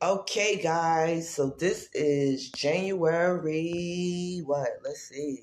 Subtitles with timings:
[0.00, 4.68] Okay, guys, so this is January, what?
[4.84, 5.42] Let's see.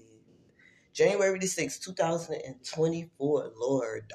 [0.93, 4.13] January the 6th, 2024, Lord.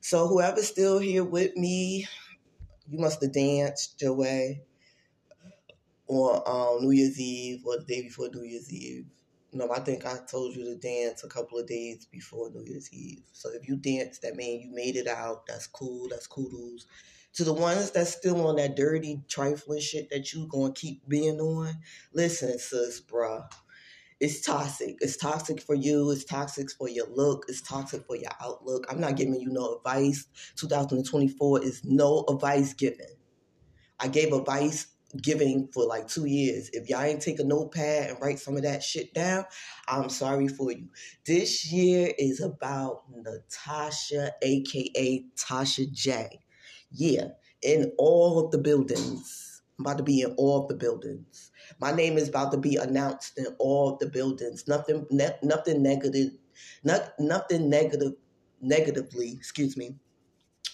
[0.00, 2.08] So, whoever's still here with me,
[2.88, 4.62] you must have danced your way
[6.08, 9.06] on um, New Year's Eve or the day before New Year's Eve.
[9.52, 12.92] No, I think I told you to dance a couple of days before New Year's
[12.92, 13.22] Eve.
[13.30, 15.46] So if you danced, that means you made it out.
[15.46, 16.08] That's cool.
[16.08, 16.88] That's kudos.
[17.36, 21.40] To the ones that's still on that dirty, trifling shit that you gonna keep being
[21.40, 21.74] on,
[22.12, 23.44] listen, sis, bruh.
[24.18, 24.96] It's toxic.
[25.00, 26.10] It's toxic for you.
[26.10, 27.44] It's toxic for your look.
[27.48, 28.86] It's toxic for your outlook.
[28.88, 30.26] I'm not giving you no advice.
[30.56, 33.08] 2024 is no advice given.
[34.00, 34.86] I gave advice
[35.22, 36.70] giving for like two years.
[36.72, 39.44] If y'all ain't take a notepad and write some of that shit down,
[39.88, 40.88] I'm sorry for you.
[41.26, 46.40] This year is about Natasha, aka Tasha J.
[46.96, 47.28] Yeah,
[47.62, 49.62] in all of the buildings.
[49.78, 51.52] I'm about to be in all of the buildings.
[51.80, 54.66] My name is about to be announced in all of the buildings.
[54.68, 56.32] Nothing, ne- nothing negative,
[56.84, 58.14] not, nothing negative,
[58.62, 59.32] negatively.
[59.32, 59.96] Excuse me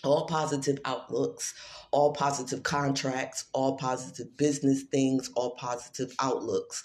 [0.04, 1.54] all positive outlooks,
[1.92, 6.82] all positive contracts, all positive business things, all positive outlooks,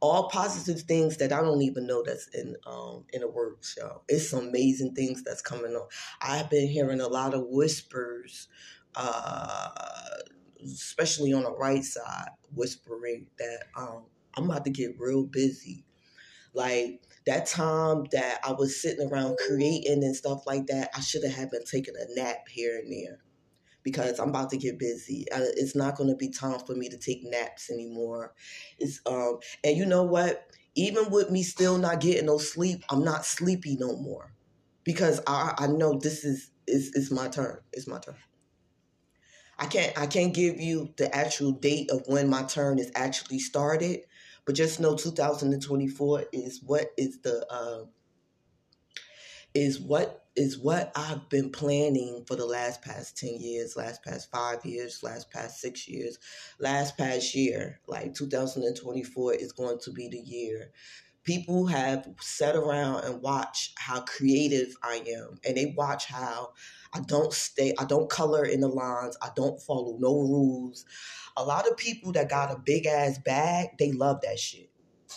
[0.00, 4.02] all positive things that I don't even know that's in um in the works, y'all.
[4.08, 5.88] It's amazing things that's coming on.
[6.20, 8.48] I've been hearing a lot of whispers,
[8.98, 9.70] uh,
[10.64, 14.04] especially on the right side, whispering that um
[14.36, 15.84] I'm about to get real busy.
[16.54, 21.24] Like that time that I was sitting around creating and stuff like that, I should
[21.24, 23.20] have been taking a nap here and there
[23.82, 25.26] because I'm about to get busy.
[25.32, 28.34] It's not going to be time for me to take naps anymore.
[28.78, 30.46] It's um and you know what?
[30.76, 34.34] Even with me still not getting no sleep, I'm not sleepy no more
[34.84, 37.58] because I I know this is is is my turn.
[37.72, 38.16] It's my turn.
[39.58, 43.40] I can't I can't give you the actual date of when my turn is actually
[43.40, 44.00] started
[44.48, 47.84] but just know 2024 is what is the uh,
[49.52, 54.30] is what is what I've been planning for the last past 10 years, last past
[54.30, 56.18] five years, last past six years,
[56.58, 57.80] last past year.
[57.86, 60.70] Like 2024 is going to be the year.
[61.24, 66.54] People have sat around and watched how creative I am, and they watch how
[66.94, 70.84] I don't stay, I don't color in the lines, I don't follow no rules
[71.36, 74.70] a lot of people that got a big ass bag, they love that shit.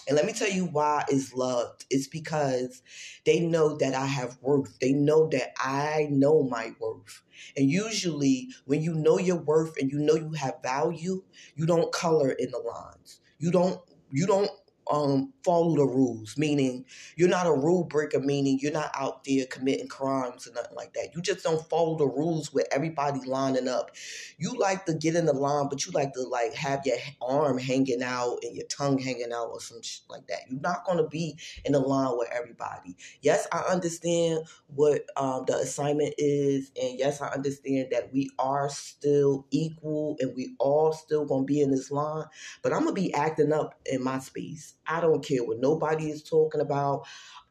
[0.08, 1.86] And let me tell you why it's loved.
[1.90, 2.84] It's because
[3.26, 4.80] they know that I have worth.
[4.80, 7.24] They know that I know my worth.
[7.58, 11.24] And usually, when you know your worth and you know you have value,
[11.56, 13.22] you don't color in the lines.
[13.40, 14.52] You don't you don't
[14.92, 16.86] um, follow the rules, meaning
[17.16, 20.94] you're not a rule breaker, meaning you're not out there committing crimes or nothing like
[20.94, 21.16] that.
[21.16, 23.92] You just don't follow the rules with everybody lining up.
[24.38, 27.58] You like to get in the line, but you like to like have your arm
[27.58, 30.42] hanging out and your tongue hanging out or some shit like that.
[30.50, 32.98] You're not gonna be in the line with everybody.
[33.22, 38.70] Yes, I understand what um, the assignment is, and yes, I understand that we are
[38.70, 42.26] still equal and we all still gonna be in this line.
[42.62, 44.76] But I'm gonna be acting up in my space.
[44.88, 47.06] I don't care what nobody is talking about.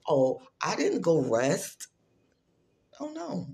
[0.08, 1.88] Oh, I didn't go rest.
[2.98, 3.48] Oh no.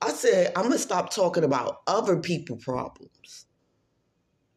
[0.00, 3.46] I said I'm gonna stop talking about other people problems.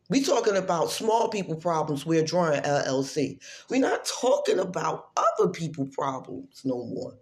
[0.10, 2.06] We talking about small people problems.
[2.06, 3.38] We're drawing LLC.
[3.70, 7.14] We're not talking about other people problems no more.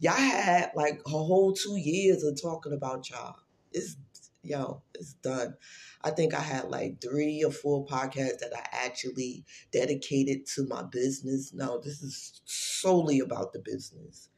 [0.00, 3.36] Y'all had like a whole two years of talking about y'all.
[3.72, 3.96] It's
[4.42, 5.54] yo, it's done.
[6.02, 10.82] I think I had like three or four podcasts that I actually dedicated to my
[10.82, 11.52] business.
[11.52, 14.28] Now, this is solely about the business.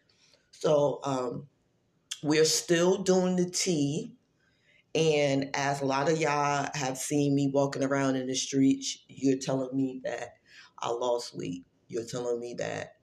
[0.50, 1.48] So, um,
[2.22, 4.14] we're still doing the tea.
[4.94, 9.38] And as a lot of y'all have seen me walking around in the streets, you're
[9.38, 10.34] telling me that
[10.80, 11.64] I lost weight.
[11.88, 12.94] You're telling me that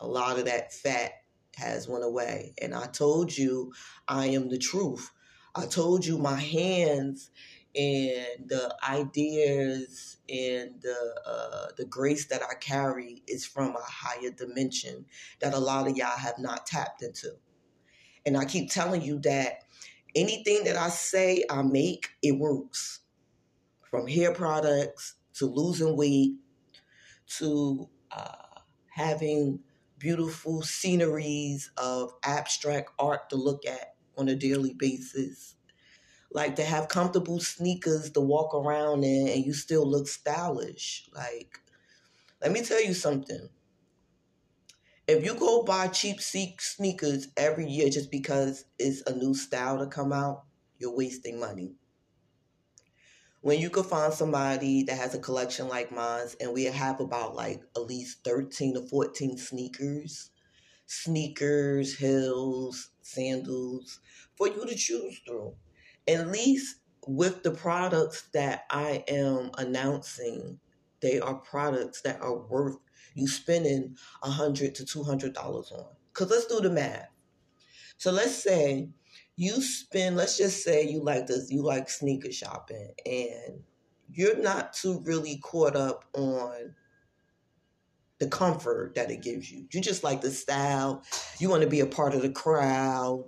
[0.00, 1.12] a lot of that fat
[1.56, 2.54] has went away.
[2.60, 3.72] And I told you
[4.06, 5.10] I am the truth.
[5.54, 7.30] I told you my hands
[7.74, 14.30] and the ideas and the uh, the grace that I carry is from a higher
[14.30, 15.06] dimension
[15.40, 17.32] that a lot of y'all have not tapped into.
[18.26, 19.64] And I keep telling you that
[20.14, 23.00] anything that I say I make, it works.
[23.90, 26.34] From hair products to losing weight
[27.38, 28.60] to uh,
[28.90, 29.60] having
[29.98, 35.54] beautiful sceneries of abstract art to look at on a daily basis
[36.30, 41.08] like to have comfortable sneakers to walk around in and you still look stylish.
[41.14, 41.58] Like,
[42.42, 43.48] let me tell you something.
[45.08, 49.86] If you go buy cheap sneakers every year just because it's a new style to
[49.88, 50.44] come out,
[50.78, 51.74] you're wasting money.
[53.40, 57.34] when you could find somebody that has a collection like mine, and we have about
[57.34, 60.30] like at least 13 to 14 sneakers,
[60.88, 64.00] sneakers, heels, sandals
[64.36, 65.54] for you to choose through.
[66.08, 66.76] At least
[67.06, 70.58] with the products that I am announcing,
[71.00, 72.76] they are products that are worth
[73.14, 75.86] you spending a hundred to two hundred dollars on.
[76.14, 77.08] Cause let's do the math.
[77.98, 78.88] So let's say
[79.36, 83.60] you spend let's just say you like this you like sneaker shopping and
[84.10, 86.74] you're not too really caught up on
[88.18, 91.02] the comfort that it gives you you just like the style
[91.38, 93.26] you want to be a part of the crowd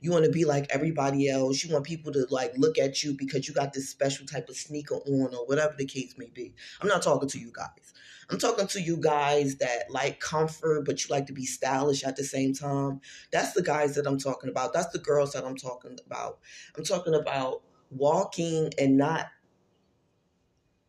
[0.00, 3.14] you want to be like everybody else you want people to like look at you
[3.14, 6.54] because you got this special type of sneaker on or whatever the case may be
[6.80, 7.92] i'm not talking to you guys
[8.30, 12.14] I'm talking to you guys that like comfort, but you like to be stylish at
[12.14, 13.00] the same time.
[13.32, 14.72] That's the guys that I'm talking about.
[14.72, 16.38] That's the girls that I'm talking about.
[16.76, 19.26] I'm talking about walking and not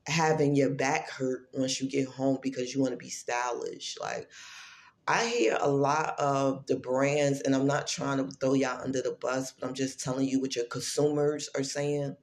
[0.07, 3.98] having your back hurt once you get home because you want to be stylish.
[4.01, 4.30] Like,
[5.07, 9.01] I hear a lot of the brands, and I'm not trying to throw y'all under
[9.01, 12.15] the bus, but I'm just telling you what your consumers are saying.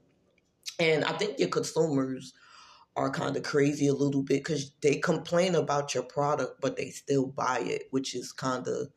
[0.79, 2.33] And I think your consumers
[2.97, 6.91] are kind of crazy a little bit because they complain about your product, but they
[6.91, 8.89] still buy it, which is kind of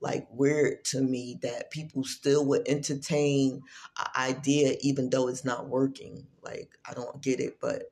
[0.00, 3.62] like weird to me that people still would entertain
[3.98, 6.26] an idea even though it's not working.
[6.42, 7.84] Like I don't get it, but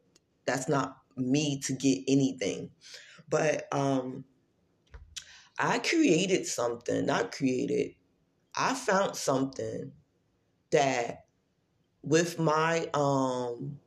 [0.47, 2.71] that's not me to get anything.
[3.29, 4.25] But um
[5.59, 7.95] I created something, not created.
[8.57, 9.93] I found something
[10.71, 11.27] that
[12.03, 13.79] with my um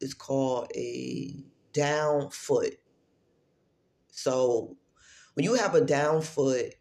[0.00, 2.74] it's called a down foot.
[4.10, 4.76] So
[5.34, 6.74] when you have a down foot,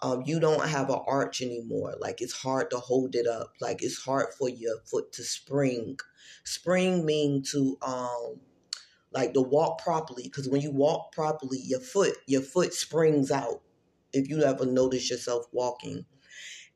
[0.00, 1.94] um, you don't have an arch anymore.
[1.98, 3.54] Like it's hard to hold it up.
[3.60, 5.98] Like it's hard for your foot to spring.
[6.44, 8.40] Spring mean to um
[9.14, 10.24] like to walk properly.
[10.24, 13.62] Because when you walk properly, your foot your foot springs out.
[14.12, 16.04] If you ever notice yourself walking,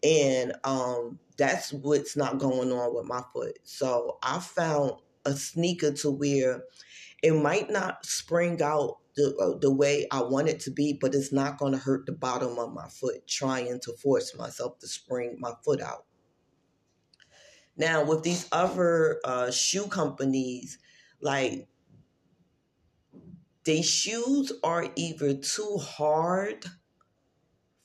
[0.02, 3.58] and um that's what's not going on with my foot.
[3.64, 4.92] So I found
[5.24, 6.62] a sneaker to wear
[7.22, 11.14] it might not spring out the, uh, the way I want it to be, but
[11.14, 14.86] it's not going to hurt the bottom of my foot trying to force myself to
[14.86, 16.04] spring my foot out.
[17.76, 20.78] Now, with these other uh, shoe companies,
[21.20, 21.66] like
[23.68, 26.64] these shoes are either too hard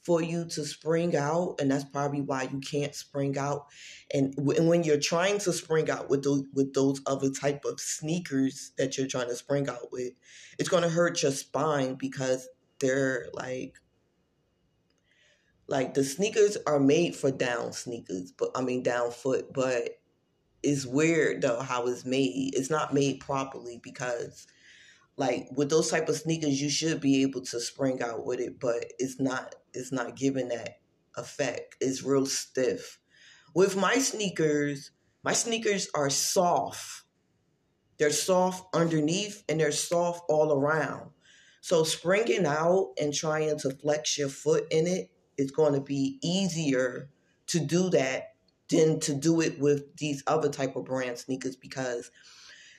[0.01, 3.65] for you to spring out and that's probably why you can't spring out.
[4.13, 8.71] And when you're trying to spring out with those with those other type of sneakers
[8.77, 10.13] that you're trying to spring out with
[10.57, 12.47] it's going to hurt your spine because
[12.79, 13.75] they're like
[15.67, 19.99] like the sneakers are made for down sneakers but i mean down foot but
[20.63, 22.53] it's weird though how it's made.
[22.55, 24.47] It's not made properly because
[25.15, 28.59] like with those type of sneakers you should be able to spring out with it
[28.59, 30.77] but it's not it's not giving that
[31.15, 31.75] effect.
[31.79, 32.99] It's real stiff.
[33.53, 34.91] With my sneakers
[35.23, 37.03] my sneakers are soft.
[37.97, 41.11] They're soft underneath and they're soft all around.
[41.61, 46.19] So springing out and trying to flex your foot in it is going to be
[46.21, 47.09] easier
[47.47, 48.33] to do that
[48.69, 52.11] than to do it with these other type of brand sneakers because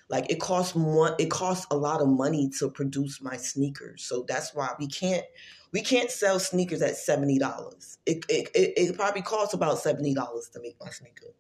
[0.08, 4.04] like it costs more it costs a lot of money to produce my sneakers.
[4.04, 5.24] So that's why we can't
[5.72, 10.14] we can't sell sneakers at $70 it, it, it, it probably costs about $70
[10.52, 11.34] to make my sneaker.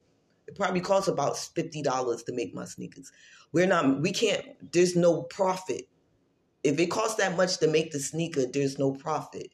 [0.46, 3.12] It probably costs about $50 to make my sneakers.
[3.52, 5.88] We're not we can't there's no profit.
[6.62, 9.48] If it costs that much to make the sneaker there's no profit.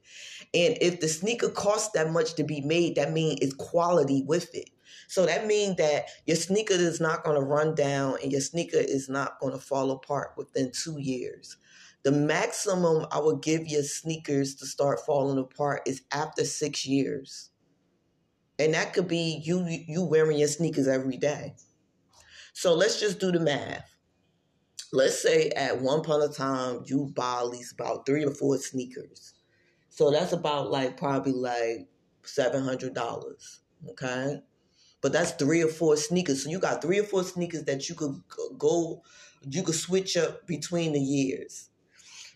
[0.55, 4.55] And if the sneaker costs that much to be made that means it's quality with
[4.55, 4.71] it
[5.11, 8.79] so that means that your sneaker is not going to run down and your sneaker
[8.79, 11.57] is not going to fall apart within two years.
[12.05, 17.51] The maximum I would give your sneakers to start falling apart is after six years.
[18.59, 21.57] And that could be you you wearing your sneakers every day.
[22.53, 23.97] So let's just do the math.
[24.93, 28.59] Let's say at one point of time you buy at least about three or four
[28.59, 29.35] sneakers.
[29.89, 31.89] So that's about like probably like
[32.23, 33.61] seven hundred dollars.
[33.91, 34.41] Okay
[35.01, 36.45] but that's three or four sneakers.
[36.45, 38.23] So you got three or four sneakers that you could
[38.59, 39.03] go,
[39.49, 41.70] you could switch up between the years.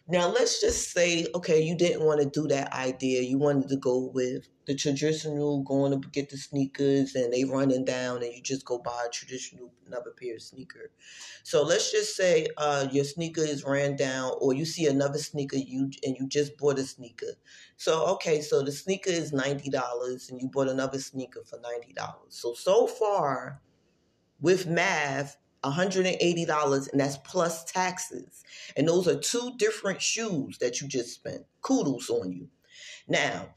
[0.07, 3.23] Now let's just say, okay, you didn't want to do that idea.
[3.23, 7.87] You wanted to go with the traditional, going to get the sneakers and they running
[7.87, 10.91] down, and you just go buy a traditional another pair of sneaker.
[11.43, 15.57] So let's just say uh, your sneaker is ran down, or you see another sneaker
[15.57, 17.35] you and you just bought a sneaker.
[17.79, 21.95] So okay, so the sneaker is ninety dollars, and you bought another sneaker for ninety
[21.95, 22.29] dollars.
[22.29, 23.63] So so far,
[24.41, 28.45] with math, $180 and that's plus taxes.
[28.77, 31.45] And those are two different shoes that you just spent.
[31.63, 32.49] Kudos on you.
[33.09, 33.49] Now,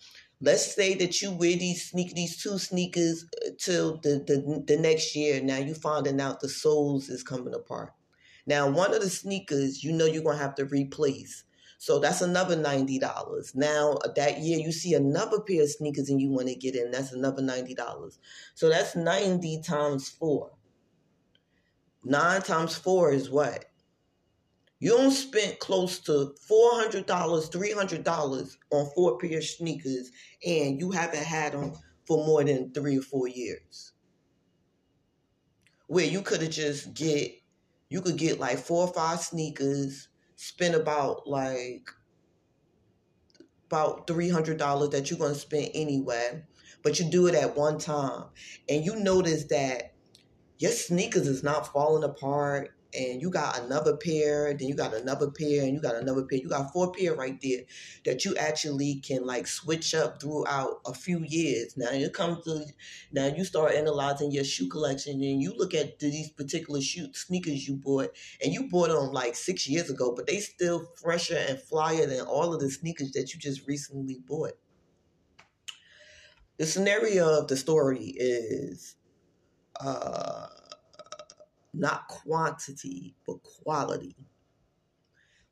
[0.42, 4.82] let's say that you wear these sneak these two sneakers uh, till the, the the
[4.82, 5.42] next year.
[5.42, 7.94] Now you finding out the soles is coming apart.
[8.46, 11.44] Now one of the sneakers you know you're gonna have to replace.
[11.80, 13.54] So that's another ninety dollars.
[13.56, 16.76] Now uh, that year you see another pair of sneakers and you want to get
[16.76, 16.92] in.
[16.92, 18.20] That's another ninety dollars.
[18.56, 20.52] So that's ninety times four.
[22.04, 23.66] Nine times four is what?
[24.80, 30.12] You don't spend close to $400, $300 on four pair sneakers
[30.46, 31.74] and you haven't had them
[32.06, 33.94] for more than three or four years.
[35.88, 37.32] Where you could have just get,
[37.90, 41.90] you could get like four or five sneakers, spend about like,
[43.66, 46.44] about $300 that you're going to spend anyway,
[46.84, 48.26] but you do it at one time.
[48.70, 49.94] And you notice that
[50.60, 55.30] your sneakers is not falling apart and you got another pair, then you got another
[55.30, 56.40] pair, and you got another pair.
[56.40, 57.62] You got four pair right there
[58.06, 61.76] that you actually can like switch up throughout a few years.
[61.78, 62.66] Now it comes to
[63.12, 67.68] now you start analyzing your shoe collection and you look at these particular shoe sneakers
[67.68, 68.12] you bought,
[68.44, 72.22] and you bought them like six years ago, but they still fresher and flyer than
[72.22, 74.54] all of the sneakers that you just recently bought.
[76.58, 78.96] The scenario of the story is
[79.80, 80.48] uh
[81.74, 84.16] not quantity, but quality.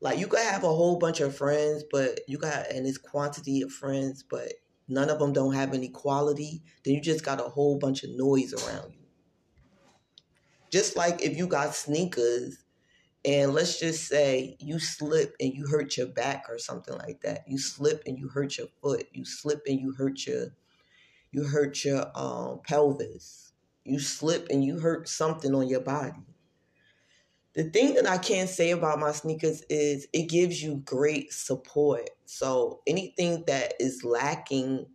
[0.00, 3.62] Like you could have a whole bunch of friends, but you got and it's quantity
[3.62, 4.52] of friends, but
[4.88, 8.10] none of them don't have any quality, then you just got a whole bunch of
[8.10, 9.06] noise around you.
[10.70, 12.58] Just like if you got sneakers
[13.24, 17.44] and let's just say you slip and you hurt your back or something like that.
[17.48, 19.06] You slip and you hurt your foot.
[19.12, 20.48] You slip and you hurt your
[21.32, 23.45] you hurt your um, pelvis
[23.88, 26.22] you slip and you hurt something on your body.
[27.54, 32.10] The thing that I can say about my sneakers is it gives you great support.
[32.26, 34.86] So anything that is lacking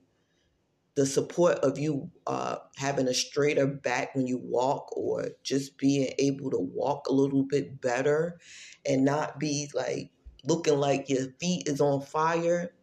[0.96, 6.12] the support of you uh, having a straighter back when you walk or just being
[6.20, 8.40] able to walk a little bit better
[8.86, 10.12] and not be like
[10.44, 12.74] looking like your feet is on fire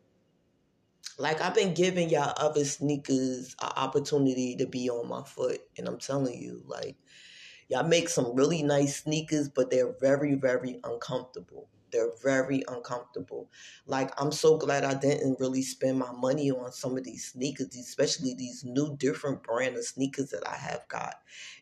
[1.18, 5.88] like I've been giving y'all other sneakers an opportunity to be on my foot, and
[5.88, 6.96] I'm telling you, like
[7.68, 11.68] y'all make some really nice sneakers, but they're very, very uncomfortable.
[11.90, 13.50] They're very uncomfortable.
[13.86, 17.76] Like I'm so glad I didn't really spend my money on some of these sneakers,
[17.76, 21.14] especially these new different brand of sneakers that I have got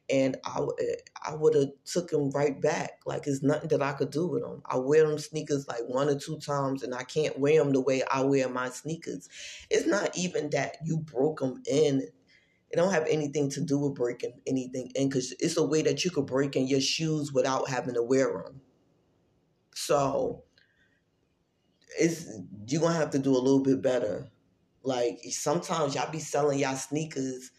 [0.09, 3.00] and I, eh, I would have took them right back.
[3.04, 4.62] Like it's nothing that I could do with them.
[4.66, 7.80] I wear them sneakers like one or two times, and I can't wear them the
[7.80, 9.28] way I wear my sneakers.
[9.71, 12.09] It's not even that you broke them in.
[12.71, 16.04] It don't have anything to do with breaking anything in, because it's a way that
[16.04, 18.61] you could break in your shoes without having to wear them.
[19.76, 20.45] So
[21.99, 22.26] it's
[22.66, 24.28] you're gonna have to do a little bit better.
[24.83, 27.50] Like sometimes y'all be selling y'all sneakers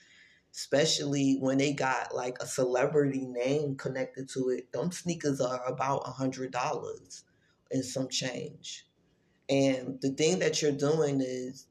[0.58, 4.72] especially when they got like a celebrity name connected to it.
[4.72, 7.26] Them sneakers are about a hundred dollars
[7.72, 8.88] and some change.
[9.50, 11.68] And the thing that you're doing is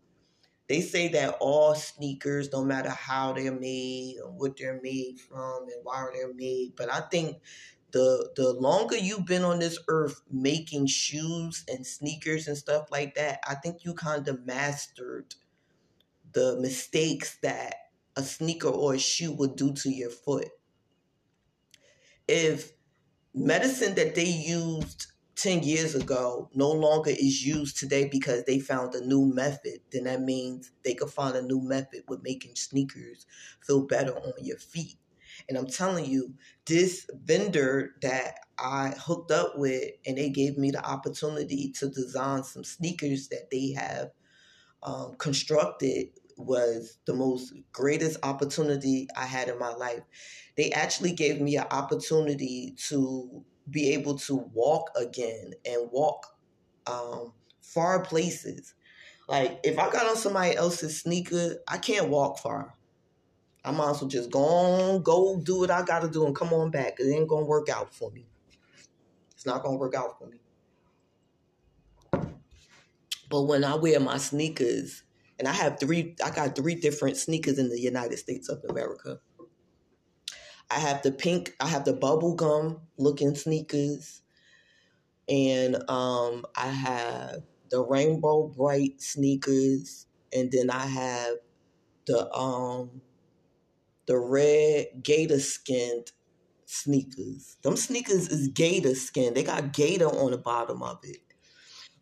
[0.69, 5.65] they say that all sneakers, no matter how they're made or what they're made from
[5.65, 7.38] and why they're made, but I think
[7.93, 13.14] the the longer you've been on this earth making shoes and sneakers and stuff like
[13.14, 15.35] that, I think you kind of mastered
[16.33, 17.75] the mistakes that
[18.16, 20.49] a sneaker or a shoe would do to your foot.
[22.28, 22.73] If
[23.35, 28.95] medicine that they used 10 years ago no longer is used today because they found
[28.95, 33.26] a new method, then that means they could find a new method with making sneakers
[33.62, 34.99] feel better on your feet.
[35.49, 36.35] And I'm telling you,
[36.67, 42.43] this vendor that I hooked up with and they gave me the opportunity to design
[42.43, 44.11] some sneakers that they have
[44.83, 50.03] um, constructed was the most greatest opportunity I had in my life.
[50.57, 56.26] They actually gave me an opportunity to be able to walk again and walk
[56.87, 58.75] um, far places.
[59.29, 62.75] Like if I got on somebody else's sneaker, I can't walk far.
[63.66, 66.52] I might as well just go on, go do what I gotta do and come
[66.52, 67.00] on back.
[67.00, 68.26] It ain't gonna work out for me.
[69.32, 70.38] It's not gonna work out for me.
[73.28, 75.02] But when I wear my sneakers,
[75.38, 76.14] and I have three.
[76.25, 79.20] I got three different sneakers in the United States of America.
[80.70, 81.54] I have the pink.
[81.61, 84.23] I have the bubblegum looking sneakers,
[85.28, 91.37] and um, I have the rainbow bright sneakers, and then I have
[92.06, 93.02] the um,
[94.06, 96.12] the red gator skinned
[96.66, 97.56] sneakers.
[97.62, 99.34] Them sneakers is gator skin.
[99.34, 101.18] They got gator on the bottom of it.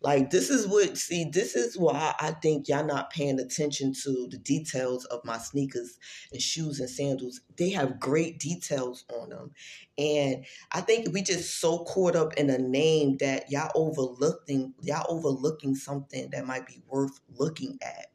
[0.04, 4.28] Like this is what see, this is why I think y'all not paying attention to
[4.30, 5.98] the details of my sneakers
[6.30, 7.40] and shoes and sandals.
[7.56, 9.52] They have great details on them.
[9.96, 15.06] And I think we just so caught up in a name that y'all overlooking y'all
[15.08, 18.08] overlooking something that might be worth looking at.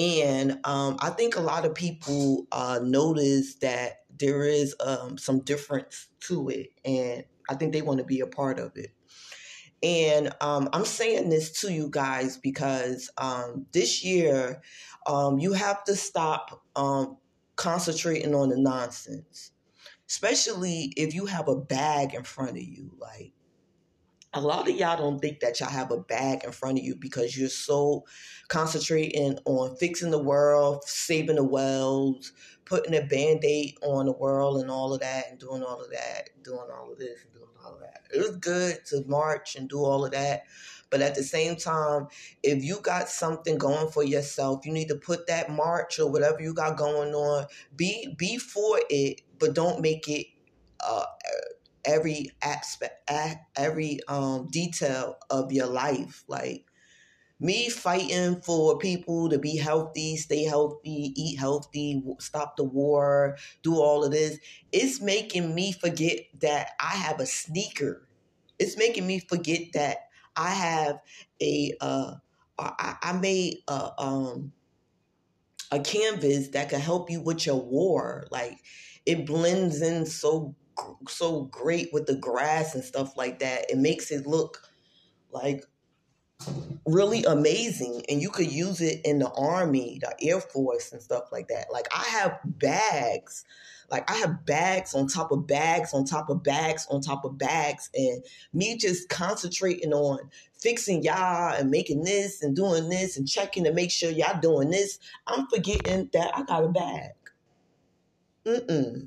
[0.00, 5.40] And um, I think a lot of people uh, notice that there is um, some
[5.40, 8.92] difference to it, and I think they want to be a part of it.
[9.82, 14.62] And um, I'm saying this to you guys because um, this year
[15.06, 17.18] um, you have to stop um,
[17.56, 19.52] concentrating on the nonsense,
[20.08, 22.90] especially if you have a bag in front of you.
[22.98, 23.32] Like,
[24.32, 26.94] a lot of y'all don't think that y'all have a bag in front of you
[26.94, 28.04] because you're so
[28.48, 32.32] concentrating on fixing the world, saving the wells,
[32.64, 35.90] putting a band aid on the world, and all of that, and doing all of
[35.90, 38.02] that, doing all of this, and doing all of that.
[38.14, 40.44] It was good to march and do all of that.
[40.90, 42.06] But at the same time,
[42.42, 46.40] if you got something going for yourself, you need to put that march or whatever
[46.40, 50.26] you got going on, be be for it, but don't make it
[50.80, 51.04] uh,
[51.84, 53.10] every aspect,
[53.56, 56.24] every um, detail of your life.
[56.28, 56.66] Like
[57.38, 63.76] me fighting for people to be healthy, stay healthy, eat healthy, stop the war, do
[63.76, 64.38] all of this,
[64.72, 68.06] it's making me forget that I have a sneaker.
[68.58, 69.98] It's making me forget that
[70.36, 71.00] I have
[71.42, 72.14] a uh
[72.58, 74.52] I, I made a um
[75.70, 78.26] a canvas that can help you with your war.
[78.30, 78.58] Like
[79.06, 80.54] it blends in so
[81.08, 83.70] so great with the grass and stuff like that.
[83.70, 84.62] It makes it look
[85.32, 85.64] like
[86.86, 91.24] really amazing and you could use it in the army the air force and stuff
[91.30, 93.44] like that like i have bags
[93.90, 97.36] like i have bags on top of bags on top of bags on top of
[97.36, 100.18] bags and me just concentrating on
[100.58, 104.70] fixing y'all and making this and doing this and checking to make sure y'all doing
[104.70, 107.10] this i'm forgetting that i got a bag
[108.46, 109.06] mm-mm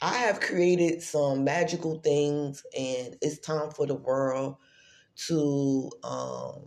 [0.00, 4.56] i have created some magical things and it's time for the world
[5.16, 6.62] to um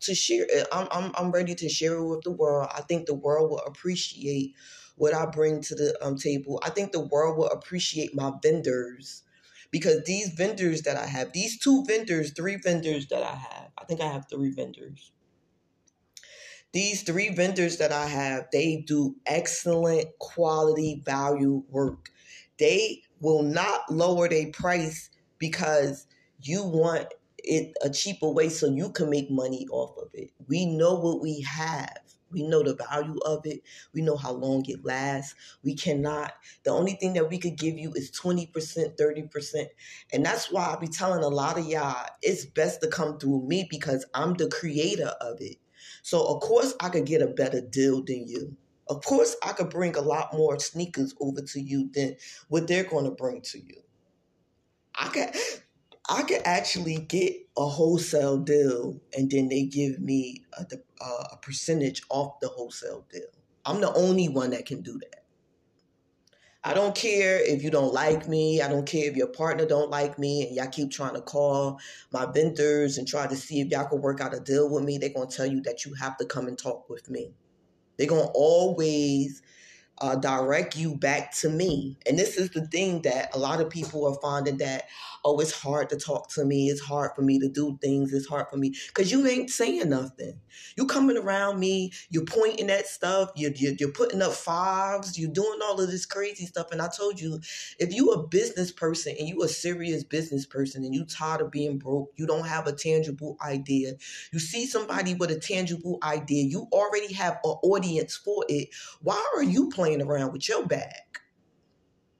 [0.00, 2.70] to share I'm, I'm i'm ready to share it with the world.
[2.74, 4.54] I think the world will appreciate
[4.96, 6.60] what i bring to the um, table.
[6.64, 9.22] I think the world will appreciate my vendors
[9.70, 13.84] because these vendors that i have these two vendors three vendors that i have i
[13.84, 15.12] think i have three vendors.
[16.72, 22.10] These three vendors that i have they do excellent quality value work
[22.58, 26.06] they will not lower their price because
[26.40, 27.06] you want
[27.38, 30.30] it a cheaper way so you can make money off of it.
[30.48, 31.98] We know what we have.
[32.30, 33.62] We know the value of it.
[33.94, 35.34] We know how long it lasts.
[35.62, 36.32] We cannot,
[36.64, 39.66] the only thing that we could give you is 20%, 30%.
[40.12, 43.46] And that's why I be telling a lot of y'all, it's best to come through
[43.46, 45.56] me because I'm the creator of it.
[46.02, 48.56] So, of course, I could get a better deal than you.
[48.88, 52.16] Of course, I could bring a lot more sneakers over to you than
[52.48, 53.82] what they're going to bring to you.
[54.94, 55.32] I can
[56.08, 60.64] I could actually get a wholesale deal and then they give me a,
[61.32, 63.26] a percentage off the wholesale deal.
[63.64, 65.24] I'm the only one that can do that.
[66.62, 68.60] I don't care if you don't like me.
[68.60, 71.78] I don't care if your partner don't like me and y'all keep trying to call
[72.12, 74.98] my vendors and try to see if y'all can work out a deal with me.
[74.98, 77.32] They're going to tell you that you have to come and talk with me.
[77.96, 79.42] They're going to always
[79.98, 81.98] uh, direct you back to me.
[82.06, 84.84] And this is the thing that a lot of people are finding that,
[85.24, 86.68] oh, it's hard to talk to me.
[86.68, 88.12] It's hard for me to do things.
[88.12, 90.40] It's hard for me because you ain't saying nothing.
[90.76, 95.30] You coming around me, you're pointing at stuff, you're, you're, you're putting up fives, you're
[95.30, 96.68] doing all of this crazy stuff.
[96.72, 97.40] And I told you,
[97.78, 101.50] if you a business person and you a serious business person and you tired of
[101.50, 103.94] being broke, you don't have a tangible idea.
[104.32, 108.68] You see somebody with a tangible idea, you already have an audience for it.
[109.00, 111.20] Why are you playing around with your bag?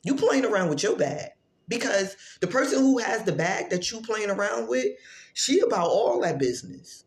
[0.02, 1.30] You playing around with your bag
[1.68, 4.86] because the person who has the bag that you playing around with,
[5.34, 7.04] she about all that business.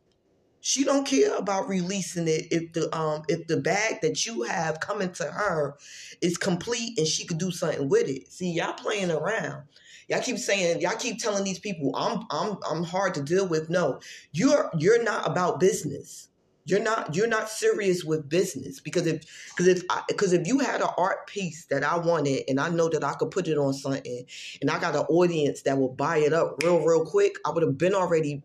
[0.62, 4.80] She don't care about releasing it if the um if the bag that you have
[4.82, 5.78] coming to her
[6.22, 8.32] is complete and she could do something with it.
[8.32, 9.64] See, y'all playing around.
[10.10, 13.70] Y'all keep saying, y'all keep telling these people, I'm I'm I'm hard to deal with.
[13.70, 14.00] No,
[14.32, 16.29] you're you're not about business.
[16.70, 20.82] You're not you're not serious with business because if because if because if you had
[20.82, 23.74] an art piece that I wanted and I know that I could put it on
[23.74, 24.26] something
[24.62, 27.64] and I got an audience that will buy it up real real quick, I would
[27.64, 28.44] have been already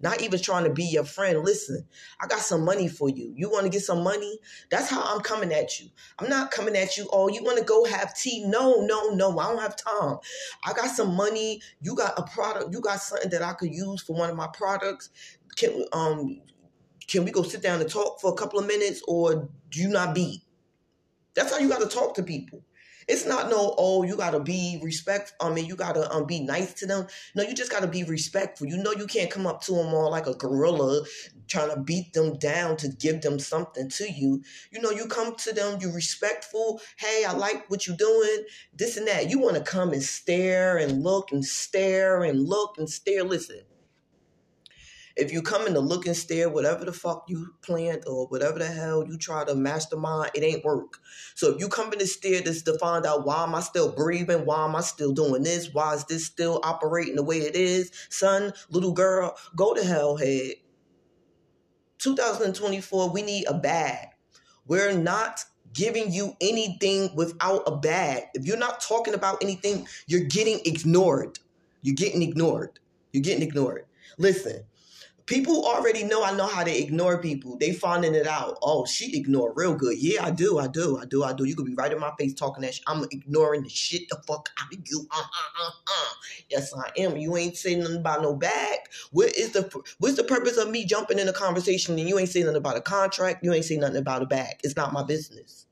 [0.00, 1.44] not even trying to be your friend.
[1.44, 1.86] Listen,
[2.20, 3.32] I got some money for you.
[3.36, 4.38] You want to get some money?
[4.70, 5.88] That's how I'm coming at you.
[6.18, 8.44] I'm not coming at you, oh, you want to go have tea?
[8.46, 9.38] No, no, no.
[9.38, 10.18] I don't have time.
[10.64, 11.60] I got some money.
[11.80, 12.72] You got a product.
[12.72, 15.10] You got something that I could use for one of my products.
[15.56, 16.40] Can um
[17.08, 19.88] can we go sit down and talk for a couple of minutes or do you
[19.88, 20.42] not be?
[21.34, 22.62] That's how you got to talk to people.
[23.08, 25.32] It's not no, oh, you gotta be respect.
[25.40, 27.06] I mean, you gotta um, be nice to them.
[27.34, 28.66] No, you just gotta be respectful.
[28.66, 31.04] You know, you can't come up to them all like a gorilla,
[31.48, 34.42] trying to beat them down to give them something to you.
[34.70, 36.80] You know, you come to them, you respectful.
[36.96, 38.44] Hey, I like what you're doing.
[38.72, 39.30] This and that.
[39.30, 43.24] You want to come and stare and look and stare and look and stare.
[43.24, 43.62] Listen,
[45.16, 48.58] if you come in to look and stare, whatever the fuck you planned or whatever
[48.58, 50.98] the hell you try to mastermind, it ain't work.
[51.34, 53.92] So if you come in to stare this to find out why am I still
[53.92, 57.56] breathing, why am I still doing this, why is this still operating the way it
[57.56, 60.54] is, son, little girl, go to hell head.
[61.98, 64.08] 2024, we need a bag.
[64.66, 68.24] We're not giving you anything without a bag.
[68.34, 71.38] If you're not talking about anything, you're getting ignored.
[71.82, 72.78] You're getting ignored.
[73.12, 73.86] You're getting ignored.
[74.18, 74.64] Listen,
[75.32, 77.56] People already know I know how to ignore people.
[77.56, 78.58] They finding it out.
[78.62, 79.96] Oh, she ignore real good.
[79.98, 80.58] Yeah, I do.
[80.58, 80.98] I do.
[80.98, 81.24] I do.
[81.24, 81.44] I do.
[81.44, 82.84] You could be right in my face talking that shit.
[82.86, 85.06] I'm ignoring the shit the fuck out of you.
[85.10, 86.14] Uh, uh, uh, uh.
[86.50, 87.16] Yes, I am.
[87.16, 88.80] You ain't saying nothing about no bag.
[89.12, 92.28] What is the what's the purpose of me jumping in a conversation and you ain't
[92.28, 93.42] saying nothing about a contract?
[93.42, 94.60] You ain't saying nothing about a bag.
[94.62, 95.64] It's not my business.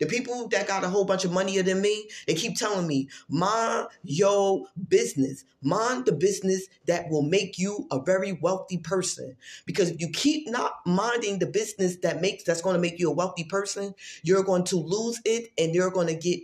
[0.00, 3.08] The people that got a whole bunch of money than me, they keep telling me,
[3.28, 5.44] mind your business.
[5.62, 9.36] Mind the business that will make you a very wealthy person.
[9.66, 13.10] Because if you keep not minding the business that makes that's going to make you
[13.10, 16.40] a wealthy person, you're going to lose it and you're going to get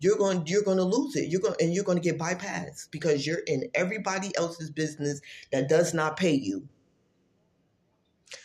[0.00, 1.28] you're going you're going to lose it.
[1.28, 5.68] You're going and you're going to get bypassed because you're in everybody else's business that
[5.68, 6.68] does not pay you.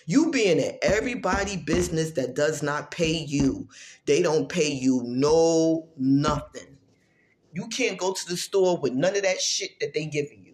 [0.06, 3.68] You being in everybody business that does not pay you,
[4.06, 6.78] they don't pay you no nothing.
[7.54, 10.54] You can't go to the store with none of that shit that they giving you.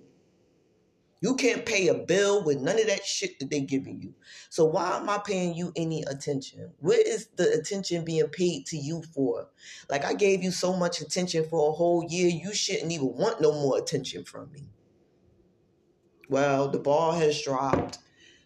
[1.22, 4.14] You can't pay a bill with none of that shit that they giving you.
[4.50, 6.72] So why am I paying you any attention?
[6.80, 9.50] What is the attention being paid to you for?
[9.90, 13.42] Like I gave you so much attention for a whole year, you shouldn't even want
[13.42, 14.70] no more attention from me.
[16.30, 17.98] Well, the ball has dropped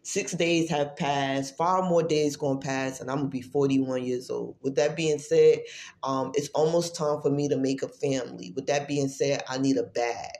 [0.06, 4.30] Six days have passed, five more days to pass, and I'm to be 41 years
[4.30, 4.58] old.
[4.62, 5.60] With that being said,
[6.04, 8.52] um, it's almost time for me to make a family.
[8.54, 10.36] With that being said, I need a bag.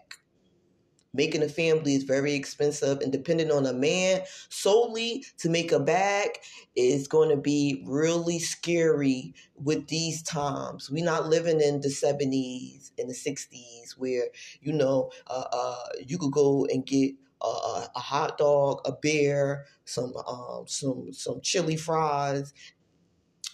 [1.14, 5.80] Making a family is very expensive, and depending on a man solely to make a
[5.80, 6.32] bag
[6.76, 10.90] is going to be really scary with these times.
[10.90, 14.26] We're not living in the 70s and the 60s where,
[14.60, 17.14] you know, uh, uh, you could go and get
[17.48, 22.54] a, a hot dog, a beer, some um, some some chili fries,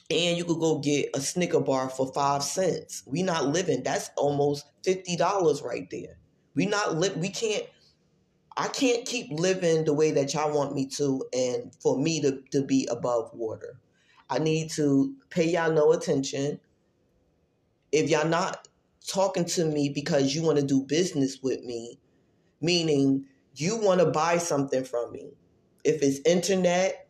[0.09, 3.03] and you could go get a Snicker bar for five cents.
[3.05, 3.83] We not living.
[3.83, 6.17] That's almost fifty dollars right there.
[6.55, 7.17] We not live.
[7.17, 7.63] We can't.
[8.57, 12.41] I can't keep living the way that y'all want me to, and for me to
[12.51, 13.79] to be above water.
[14.29, 16.59] I need to pay y'all no attention.
[17.91, 18.67] If y'all not
[19.07, 21.97] talking to me because you want to do business with me,
[22.61, 23.25] meaning
[23.59, 25.31] you want to buy something from me.
[25.83, 27.07] If it's internet,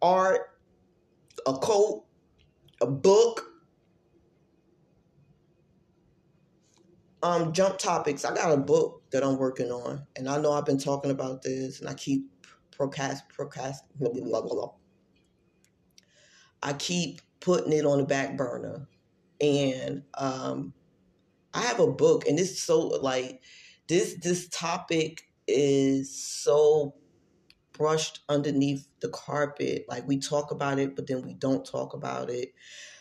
[0.00, 0.40] art,
[1.46, 2.04] a coat,
[2.80, 3.44] a book,
[7.22, 8.24] um, jump topics.
[8.24, 11.42] I got a book that I'm working on, and I know I've been talking about
[11.42, 12.30] this, and I keep
[12.78, 14.72] procrast procrast blah, blah, blah.
[16.62, 18.88] I keep putting it on the back burner,
[19.40, 20.74] and um,
[21.54, 23.42] I have a book, and it's so like
[23.88, 26.94] this this topic is so
[27.72, 29.84] brushed underneath the carpet.
[29.88, 32.54] Like we talk about it, but then we don't talk about it.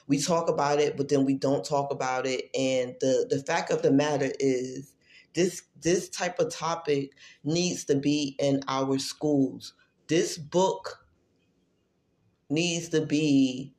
[0.08, 2.50] We talk about it, but then we don't talk about it.
[2.54, 4.96] And the, the fact of the matter is
[5.34, 7.12] this this type of topic
[7.44, 9.74] needs to be in our schools.
[10.08, 11.06] This book
[12.50, 13.74] needs to be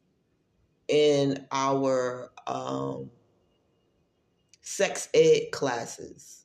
[0.89, 3.11] in our um,
[4.63, 6.44] sex ed classes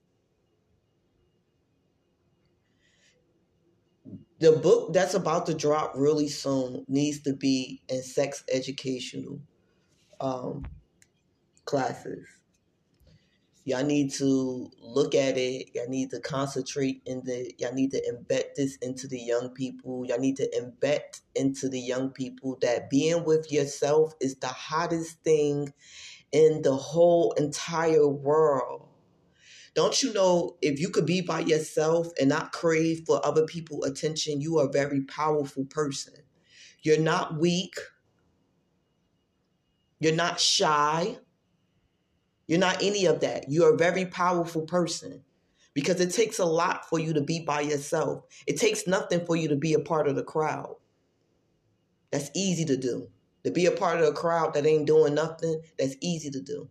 [4.39, 9.39] the book that's about to drop really soon needs to be in sex educational
[10.19, 10.65] um,
[11.65, 12.25] classes.
[13.65, 15.69] Y'all need to look at it.
[15.75, 17.53] Y'all need to concentrate in the.
[17.59, 20.05] Y'all need to embed this into the young people.
[20.07, 25.21] Y'all need to embed into the young people that being with yourself is the hottest
[25.23, 25.71] thing
[26.31, 28.88] in the whole entire world.
[29.75, 33.85] Don't you know if you could be by yourself and not crave for other people's
[33.85, 36.15] attention, you are a very powerful person.
[36.81, 37.75] You're not weak.
[39.99, 41.17] You're not shy.
[42.47, 43.45] You're not any of that.
[43.49, 45.23] You're a very powerful person
[45.73, 48.25] because it takes a lot for you to be by yourself.
[48.47, 50.75] It takes nothing for you to be a part of the crowd.
[52.11, 53.09] That's easy to do.
[53.43, 56.69] To be a part of a crowd that ain't doing nothing, that's easy to do.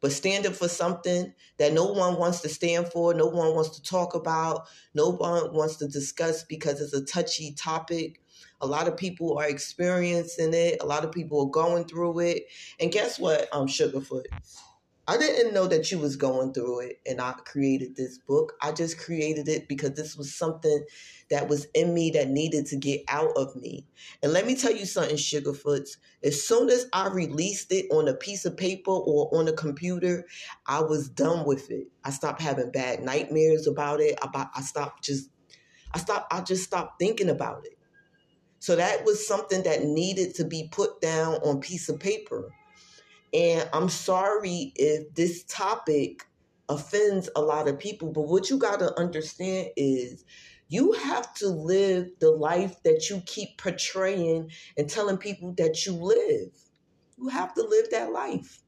[0.00, 3.82] But standing for something that no one wants to stand for, no one wants to
[3.82, 8.20] talk about, no one wants to discuss because it's a touchy topic.
[8.62, 10.82] A lot of people are experiencing it.
[10.82, 12.44] A lot of people are going through it.
[12.78, 14.24] And guess what, um, Sugarfoot?
[15.10, 18.52] I didn't know that you was going through it and I created this book.
[18.62, 20.84] I just created it because this was something
[21.30, 23.88] that was in me that needed to get out of me.
[24.22, 25.96] And let me tell you something, Sugarfoots.
[26.22, 30.26] As soon as I released it on a piece of paper or on a computer,
[30.64, 31.88] I was done with it.
[32.04, 34.16] I stopped having bad nightmares about it.
[34.22, 35.28] About I stopped just
[35.92, 37.76] I stopped I just stopped thinking about it.
[38.60, 42.52] So that was something that needed to be put down on piece of paper.
[43.32, 46.24] And I'm sorry if this topic
[46.68, 50.24] offends a lot of people, but what you got to understand is
[50.68, 55.92] you have to live the life that you keep portraying and telling people that you
[55.94, 56.50] live.
[57.18, 58.60] You have to live that life.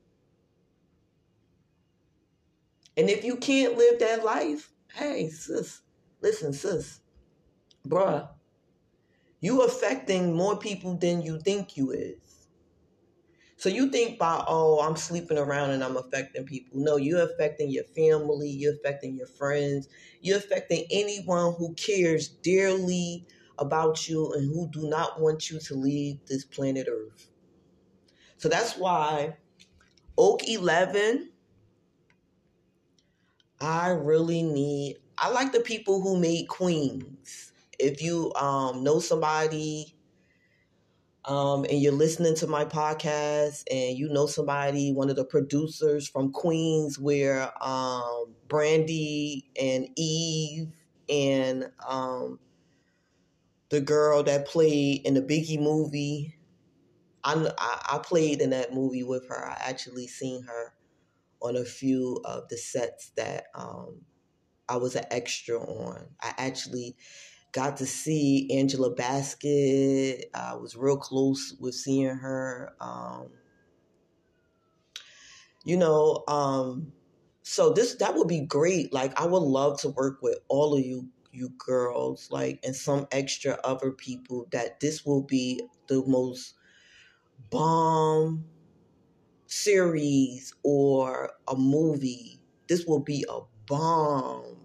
[2.96, 5.80] And if you can't live that life, hey, sis,
[6.20, 7.00] listen, sis,
[7.86, 8.28] bruh,
[9.40, 12.31] you affecting more people than you think you is.
[13.62, 16.80] So you think by, oh, I'm sleeping around and I'm affecting people.
[16.80, 19.86] No, you're affecting your family, you're affecting your friends,
[20.20, 23.24] you're affecting anyone who cares dearly
[23.60, 27.30] about you and who do not want you to leave this planet Earth.
[28.36, 29.36] So that's why
[30.18, 31.30] Oak 11,
[33.60, 37.52] I really need, I like the people who made Queens.
[37.78, 39.94] If you um, know somebody
[41.24, 46.08] um, and you're listening to my podcast and you know somebody, one of the producers
[46.08, 50.68] from Queens, where um, Brandy and Eve
[51.08, 52.40] and um,
[53.70, 56.36] the girl that played in the Biggie movie,
[57.24, 59.46] I, I, I played in that movie with her.
[59.48, 60.74] I actually seen her
[61.40, 64.02] on a few of the sets that um,
[64.68, 66.06] I was an extra on.
[66.20, 66.96] I actually
[67.52, 70.30] got to see Angela Bassett.
[70.34, 72.74] I was real close with seeing her.
[72.80, 73.30] Um,
[75.64, 76.92] you know, um,
[77.42, 78.92] so this that would be great.
[78.92, 83.06] Like I would love to work with all of you you girls, like and some
[83.10, 86.54] extra other people that this will be the most
[87.50, 88.44] bomb
[89.46, 92.40] series or a movie.
[92.68, 94.61] This will be a bomb.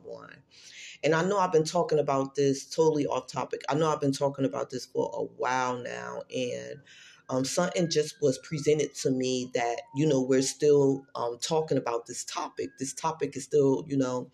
[1.08, 3.62] And I know I've been talking about this totally off topic.
[3.70, 6.24] I know I've been talking about this for a while now.
[6.36, 6.82] And
[7.30, 12.08] um, something just was presented to me that, you know, we're still um, talking about
[12.08, 12.72] this topic.
[12.78, 14.30] This topic is still, you know,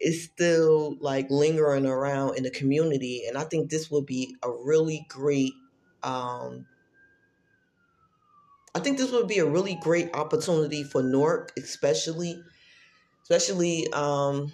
[0.00, 3.24] is still like lingering around in the community.
[3.26, 5.54] And I think this will be a really great
[6.04, 6.66] um,
[8.76, 12.40] I think this would be a really great opportunity for Newark, especially,
[13.24, 14.52] especially um,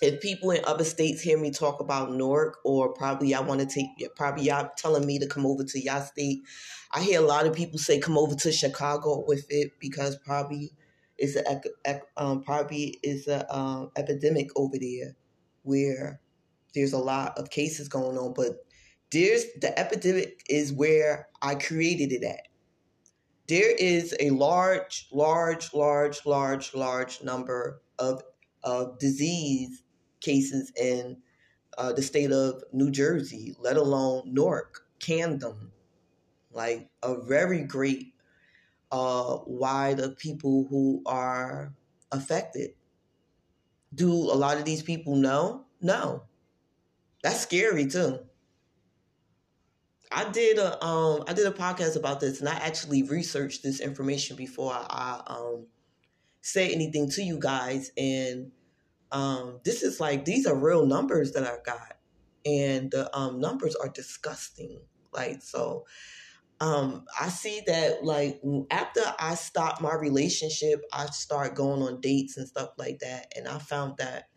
[0.00, 3.66] if people in other states hear me talk about Newark, or probably y'all want to
[3.66, 6.42] take, probably y'all telling me to come over to y'all state.
[6.92, 10.72] I hear a lot of people say come over to Chicago with it because probably
[11.18, 15.16] it's a um, probably is a um, epidemic over there
[15.62, 16.20] where
[16.74, 18.34] there's a lot of cases going on.
[18.34, 18.64] But
[19.10, 22.42] there's the epidemic is where I created it at.
[23.48, 28.22] There is a large, large, large, large, large number of
[28.62, 29.82] of disease
[30.20, 31.18] cases in
[31.76, 35.70] uh, the state of New Jersey, let alone Newark, Camden,
[36.52, 38.14] like a very great
[38.90, 41.74] uh, wide of people who are
[42.12, 42.70] affected.
[43.94, 45.66] Do a lot of these people know?
[45.80, 46.24] No.
[47.22, 48.20] That's scary too.
[50.10, 53.80] I did a um I did a podcast about this and I actually researched this
[53.80, 55.66] information before I, I um
[56.40, 58.52] say anything to you guys and
[59.12, 61.96] um, this is like these are real numbers that I got,
[62.44, 64.80] and the um, numbers are disgusting.
[65.12, 65.86] Like so,
[66.60, 68.40] um, I see that like
[68.70, 73.48] after I stopped my relationship, I start going on dates and stuff like that, and
[73.48, 74.28] I found that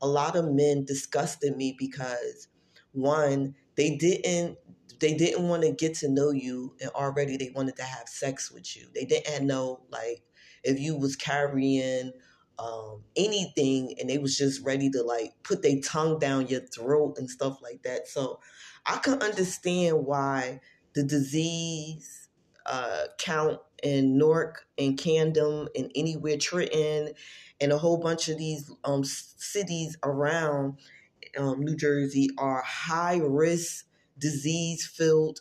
[0.00, 2.48] a lot of men disgusted me because
[2.92, 4.58] one they didn't
[4.98, 8.50] they didn't want to get to know you and already they wanted to have sex
[8.50, 10.22] with you they didn't know like
[10.64, 12.12] if you was carrying
[12.58, 17.16] um, anything and they was just ready to like put their tongue down your throat
[17.18, 18.08] and stuff like that.
[18.08, 18.40] So
[18.84, 20.60] I can understand why
[20.94, 22.28] the disease
[22.64, 27.12] uh, count in Newark and Camden and anywhere Trenton
[27.60, 30.78] and a whole bunch of these um, cities around
[31.36, 33.86] um, New Jersey are high risk,
[34.18, 35.40] disease filled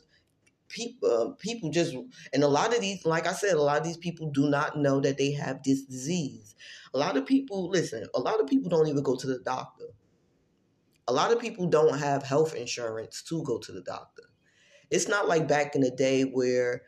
[0.76, 1.10] people.
[1.10, 1.96] Uh, people just
[2.34, 4.78] and a lot of these, like I said, a lot of these people do not
[4.78, 6.56] know that they have this disease.
[6.94, 9.86] A lot of people, listen, a lot of people don't even go to the doctor.
[11.08, 14.24] A lot of people don't have health insurance to go to the doctor.
[14.92, 16.84] It's not like back in the day where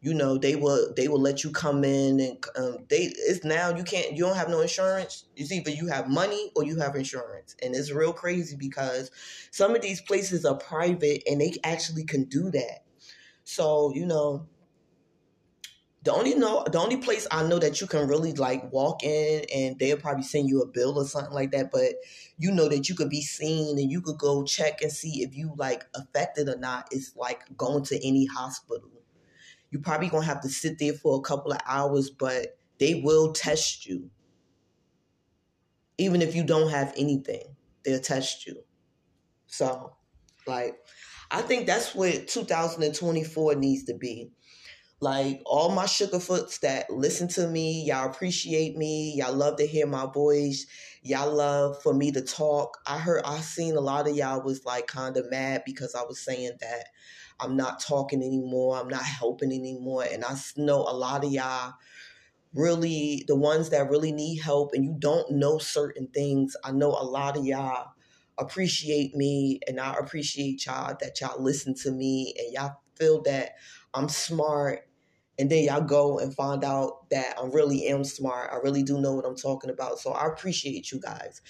[0.00, 3.74] you know they will they will let you come in and um, they it's now
[3.74, 6.96] you can't you don't have no insurance it's either you have money or you have
[6.96, 9.10] insurance and it's real crazy because
[9.50, 12.82] some of these places are private and they actually can do that
[13.50, 14.48] so you know
[16.02, 19.44] the only know the only place I know that you can really like walk in
[19.54, 21.92] and they'll probably send you a bill or something like that, but
[22.38, 25.36] you know that you could be seen and you could go check and see if
[25.36, 26.88] you like affected or not.
[26.90, 28.90] It's like going to any hospital
[29.70, 33.32] you're probably gonna have to sit there for a couple of hours, but they will
[33.32, 34.10] test you.
[35.98, 38.64] Even if you don't have anything, they'll test you.
[39.46, 39.96] So,
[40.46, 40.78] like,
[41.30, 44.30] I think that's what 2024 needs to be.
[45.02, 49.14] Like all my sugarfoots that listen to me, y'all appreciate me.
[49.16, 50.66] Y'all love to hear my voice.
[51.02, 52.76] Y'all love for me to talk.
[52.86, 56.02] I heard I seen a lot of y'all was like kind of mad because I
[56.02, 56.88] was saying that
[57.38, 58.78] I'm not talking anymore.
[58.78, 60.04] I'm not helping anymore.
[60.10, 61.72] And I know a lot of y'all
[62.52, 66.90] really, the ones that really need help and you don't know certain things, I know
[66.90, 67.92] a lot of y'all
[68.40, 73.52] appreciate me and I appreciate y'all that y'all listen to me and y'all feel that
[73.94, 74.88] I'm smart
[75.38, 78.50] and then y'all go and find out that I really am smart.
[78.52, 79.98] I really do know what I'm talking about.
[79.98, 81.40] So I appreciate you guys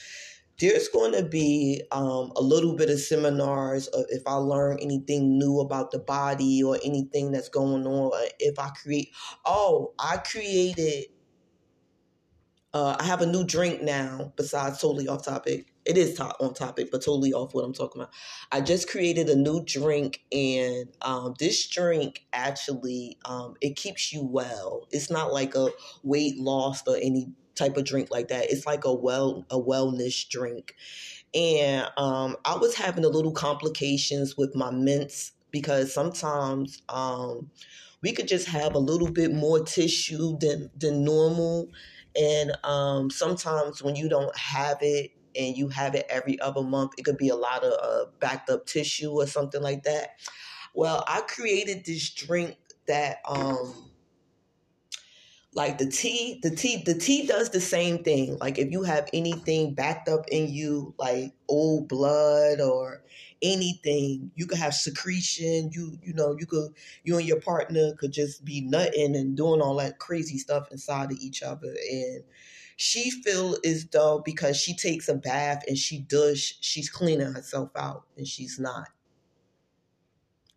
[0.61, 5.39] there's going to be um, a little bit of seminars of if I learn anything
[5.39, 8.13] new about the body or anything that's going on.
[8.39, 9.11] If I create,
[9.47, 11.07] oh, I created.
[12.73, 14.33] Uh, I have a new drink now.
[14.37, 15.70] Besides, totally off topic.
[15.85, 18.15] It is top on topic, but totally off what I'm talking about.
[18.53, 24.25] I just created a new drink, and um, this drink actually um, it keeps you
[24.25, 24.87] well.
[24.91, 25.69] It's not like a
[26.03, 28.51] weight loss or any type of drink like that.
[28.51, 30.75] It's like a well a wellness drink.
[31.35, 37.51] And um, I was having a little complications with my mints because sometimes um,
[38.03, 41.69] we could just have a little bit more tissue than than normal.
[42.21, 46.93] And um, sometimes when you don't have it and you have it every other month,
[46.99, 50.19] it could be a lot of uh, backed up tissue or something like that.
[50.75, 53.75] Well, I created this drink that um,
[55.53, 58.39] like the tea the tea the tea does the same thing.
[58.39, 63.03] Like if you have anything backed up in you like old blood or
[63.43, 65.71] anything you could have secretion.
[65.73, 66.71] You you know you could
[67.05, 71.11] you and your partner could just be nutting and doing all that crazy stuff inside
[71.11, 71.75] of each other.
[71.91, 72.23] And
[72.81, 77.71] she feel as though because she takes a bath and she does she's cleaning herself
[77.77, 78.89] out and she's not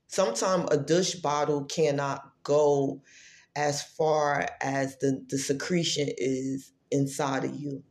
[0.08, 3.02] sometimes a douche bottle cannot go
[3.56, 7.84] as far as the, the secretion is inside of you.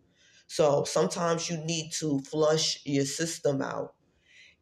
[0.46, 3.94] So sometimes you need to flush your system out.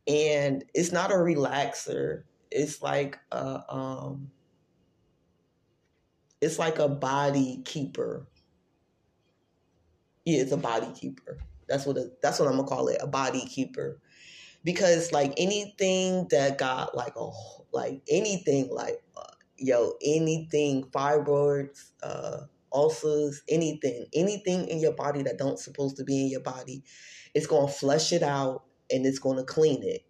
[0.07, 2.23] And it's not a relaxer.
[2.51, 4.31] It's like a um
[6.41, 8.27] it's like a body keeper.
[10.31, 11.39] Yeah, it's a body keeper.
[11.69, 14.01] That's what it, that's what I'm gonna call it, a body keeper.
[14.63, 17.31] Because like anything that got like a
[17.73, 25.37] like anything like uh, yo, anything, fibroids, uh, ulcers, anything, anything in your body that
[25.37, 26.85] don't supposed to be in your body,
[27.35, 30.05] it's gonna flush it out and it's gonna clean it.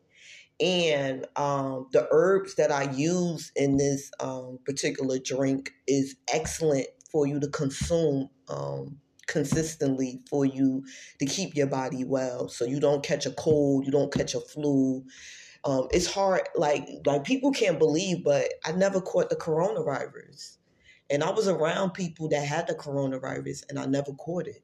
[0.60, 7.26] And um, the herbs that I use in this um, particular drink is excellent for
[7.26, 8.98] you to consume um,
[9.30, 10.84] consistently for you
[11.18, 14.40] to keep your body well so you don't catch a cold, you don't catch a
[14.40, 15.04] flu,
[15.64, 20.56] um, it's hard, like like people can't believe, but I never caught the coronavirus,
[21.10, 24.62] and I was around people that had the coronavirus, and I never caught it.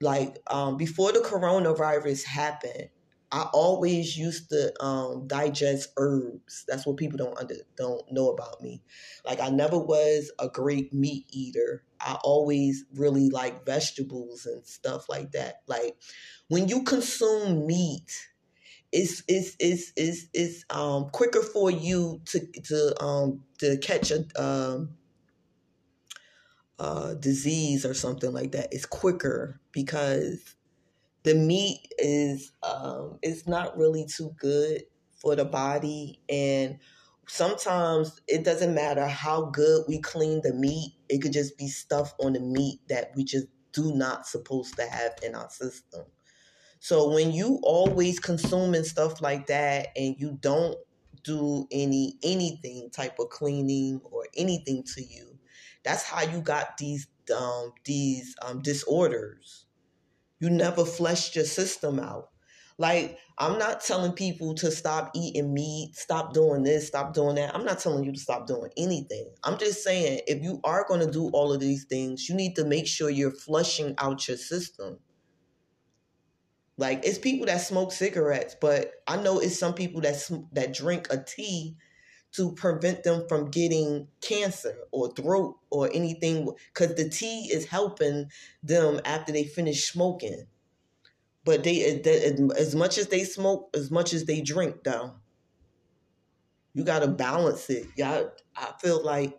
[0.00, 2.90] Like um, before the coronavirus happened,
[3.32, 6.64] I always used to um, digest herbs.
[6.68, 8.82] That's what people don't under, don't know about me.
[9.24, 11.82] Like I never was a great meat eater.
[12.00, 15.62] I always really like vegetables and stuff like that.
[15.66, 15.96] Like
[16.48, 18.28] when you consume meat,
[18.92, 24.24] it's it's it's it's, it's um quicker for you to to um to catch a
[24.40, 24.90] um
[26.78, 28.68] uh, disease or something like that.
[28.72, 30.54] It's quicker because
[31.24, 34.84] the meat is um, it's not really too good
[35.20, 36.78] for the body and
[37.26, 42.14] sometimes it doesn't matter how good we clean the meat it could just be stuff
[42.20, 46.04] on the meat that we just do not supposed to have in our system.
[46.80, 50.76] So when you always consuming stuff like that and you don't
[51.24, 55.38] do any anything type of cleaning or anything to you
[55.88, 57.06] that's how you got these
[57.36, 59.66] um, these um, disorders.
[60.40, 62.28] You never fleshed your system out
[62.78, 67.54] like, I'm not telling people to stop eating meat, stop doing this, stop doing that.
[67.54, 69.30] I'm not telling you to stop doing anything.
[69.42, 72.54] I'm just saying if you are going to do all of these things, you need
[72.54, 74.98] to make sure you're flushing out your system.
[76.76, 80.72] Like it's people that smoke cigarettes, but I know it's some people that sm- that
[80.72, 81.76] drink a tea
[82.32, 88.26] to prevent them from getting cancer or throat or anything because the tea is helping
[88.62, 90.46] them after they finish smoking.
[91.48, 91.80] But they,
[92.58, 95.14] as much as they smoke, as much as they drink, though,
[96.74, 97.86] you got to balance it.
[97.96, 99.32] Y'all, I feel like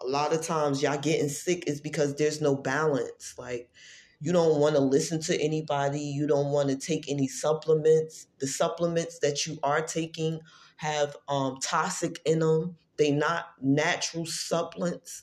[0.00, 3.36] a lot of times y'all getting sick is because there's no balance.
[3.38, 3.70] Like
[4.20, 6.00] you don't want to listen to anybody.
[6.00, 8.26] You don't want to take any supplements.
[8.40, 10.40] The supplements that you are taking
[10.78, 12.74] have um, toxic in them.
[12.98, 15.22] They not natural supplements.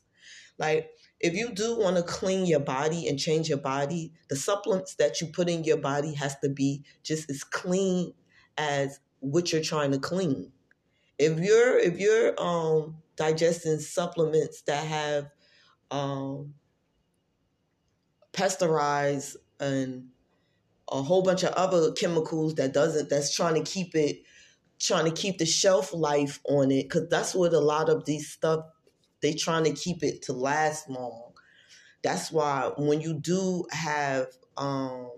[0.58, 0.92] Like
[1.22, 5.22] if you do want to clean your body and change your body, the supplements that
[5.22, 8.14] you put in your body has to be just as clean
[8.58, 10.52] as what you're trying to clean.
[11.20, 15.30] If you're if you're um digesting supplements that have
[15.92, 16.56] um
[18.32, 20.08] pasteurized and
[20.92, 24.24] a whole bunch of other chemicals that doesn't that's trying to keep it
[24.80, 28.32] trying to keep the shelf life on it because that's what a lot of these
[28.32, 28.66] stuff
[29.22, 31.34] they trying to keep it to last long.
[32.04, 35.12] That's why when you do have um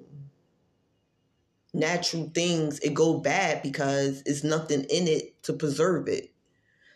[1.74, 6.32] natural things, it go bad because it's nothing in it to preserve it.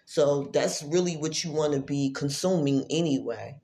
[0.05, 3.59] So that's really what you want to be consuming anyway.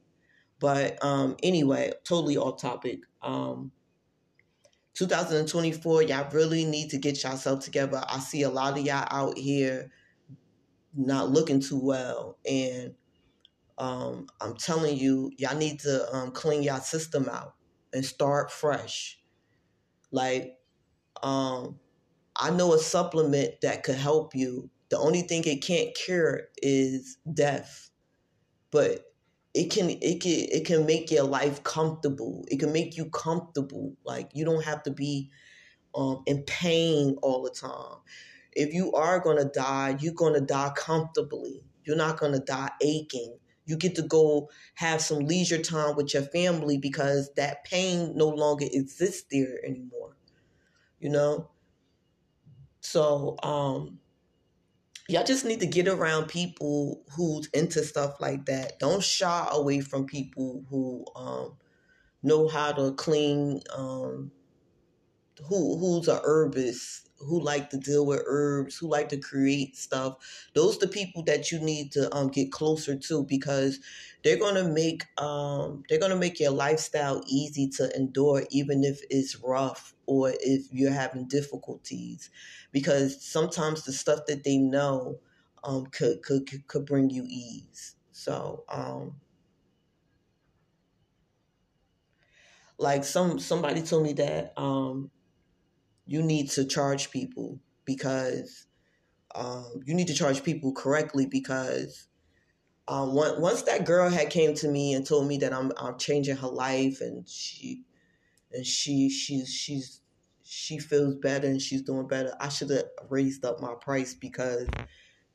[0.60, 3.02] But um anyway, totally off topic.
[3.22, 3.72] Um
[4.96, 8.04] 2024, y'all really need to get yourself together.
[8.08, 9.92] I see a lot of y'all out here
[10.96, 12.94] not looking too well and
[13.78, 17.56] um, I'm telling you, y'all need to um, clean y'all system out
[17.92, 19.20] and start fresh.
[20.12, 20.58] Like,
[21.22, 21.80] um,
[22.36, 24.70] I know a supplement that could help you.
[24.90, 27.90] The only thing it can't cure is death,
[28.72, 29.06] but
[29.56, 32.46] it can it can it can make your life comfortable.
[32.48, 33.96] It can make you comfortable.
[34.04, 35.32] Like you don't have to be
[35.96, 37.98] um, in pain all the time.
[38.52, 41.64] If you are gonna die, you're gonna die comfortably.
[41.86, 46.24] You're not gonna die aching you get to go have some leisure time with your
[46.24, 50.18] family because that pain no longer exists there anymore.
[51.00, 51.50] You know?
[52.82, 54.00] So, um,
[55.08, 58.80] y'all just need to get around people who's into stuff like that.
[58.80, 61.58] Don't shy away from people who um,
[62.22, 64.32] know how to clean, um,
[65.48, 70.18] who who's a herbist who like to deal with herbs, who like to create stuff.
[70.54, 73.80] Those the people that you need to um, get closer to because
[74.24, 79.36] they're gonna make um, they're gonna make your lifestyle easy to endure, even if it's
[79.38, 82.30] rough or if you're having difficulties.
[82.72, 85.20] Because sometimes the stuff that they know
[85.64, 87.96] um, could, could could bring you ease.
[88.12, 89.16] So um,
[92.78, 95.12] like some somebody told me that um
[96.06, 98.68] you need to charge people because
[99.36, 102.08] um, you need to charge people correctly because
[102.88, 106.36] um, once that girl had came to me and told me that I'm I'm changing
[106.38, 107.82] her life and she
[108.52, 110.02] and she she's she's
[110.44, 112.36] she feels better and she's doing better.
[112.40, 114.68] I should have raised up my price because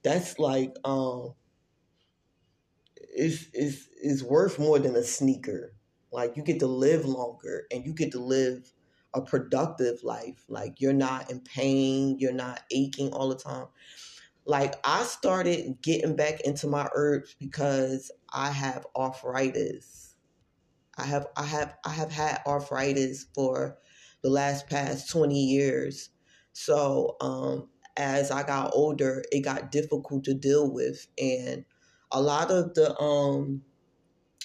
[0.03, 1.35] that's like um
[3.17, 5.75] is is is worth more than a sneaker.
[6.13, 8.71] Like you get to live longer and you get to live
[9.15, 10.45] a productive life.
[10.49, 13.67] Like you're not in pain, you're not aching all the time.
[14.45, 20.17] Like I started getting back into my herbs because I have arthritis.
[20.97, 23.79] I have I have I have had arthritis for
[24.23, 26.11] the last past 20 years.
[26.53, 31.65] So um as I got older, it got difficult to deal with and
[32.11, 33.63] a lot of the um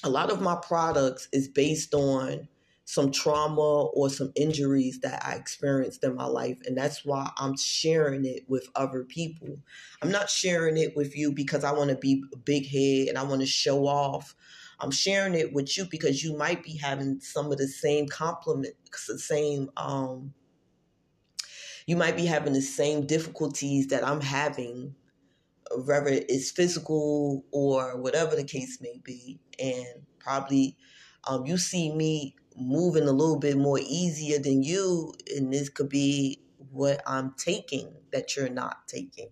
[0.03, 2.47] a lot of my products is based on
[2.85, 6.57] some trauma or some injuries that I experienced in my life.
[6.65, 9.57] And that's why I'm sharing it with other people.
[10.01, 13.17] I'm not sharing it with you because I want to be a big head and
[13.17, 14.35] I want to show off.
[14.79, 18.75] I'm sharing it with you because you might be having some of the same compliment,
[19.07, 20.33] the same um,
[21.85, 24.95] you might be having the same difficulties that I'm having,
[25.85, 30.77] whether it's physical or whatever the case may be, and probably
[31.25, 35.89] um, you see me moving a little bit more easier than you, and this could
[35.89, 36.41] be
[36.71, 39.29] what I'm taking that you're not taking.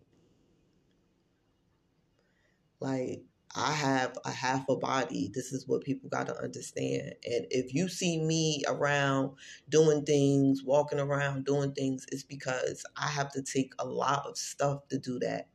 [2.79, 5.29] Like, I have a half a body.
[5.33, 7.15] This is what people got to understand.
[7.23, 9.35] And if you see me around
[9.69, 14.37] doing things, walking around doing things, it's because I have to take a lot of
[14.37, 15.49] stuff to do that.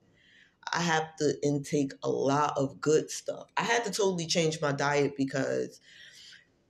[0.72, 3.48] I have to intake a lot of good stuff.
[3.56, 5.80] I had to totally change my diet because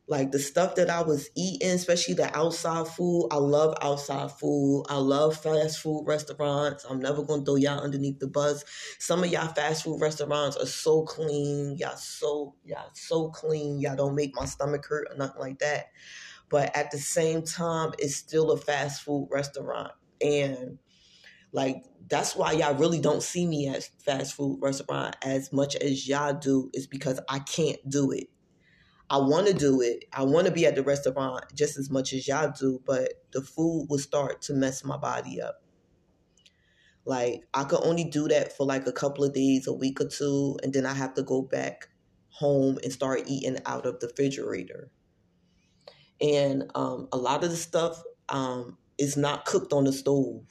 [0.08, 3.28] like the stuff that I was eating, especially the outside food.
[3.32, 4.84] I love outside food.
[4.88, 6.86] I love fast food restaurants.
[6.88, 8.64] I'm never gonna throw y'all underneath the bus.
[9.00, 11.76] Some of y'all fast food restaurants are so clean.
[11.76, 13.80] Y'all so y'all so clean.
[13.80, 15.86] Y'all don't make my stomach hurt or nothing like that.
[16.48, 19.90] But at the same time, it's still a fast food restaurant.
[20.20, 20.78] And
[21.50, 26.06] like that's why y'all really don't see me at fast food restaurant as much as
[26.06, 28.28] y'all do, is because I can't do it
[29.08, 30.04] I want to do it.
[30.12, 33.40] I want to be at the restaurant just as much as y'all do, but the
[33.40, 35.62] food will start to mess my body up.
[37.04, 40.08] Like I could only do that for like a couple of days, a week or
[40.08, 41.88] two, and then I have to go back
[42.30, 44.90] home and start eating out of the refrigerator.
[46.20, 50.42] And um, a lot of the stuff um, is not cooked on the stove.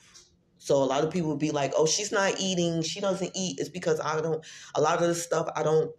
[0.58, 2.82] So a lot of people be like, "Oh, she's not eating.
[2.84, 4.46] She doesn't eat." It's because I don't.
[4.76, 5.92] A lot of the stuff I don't.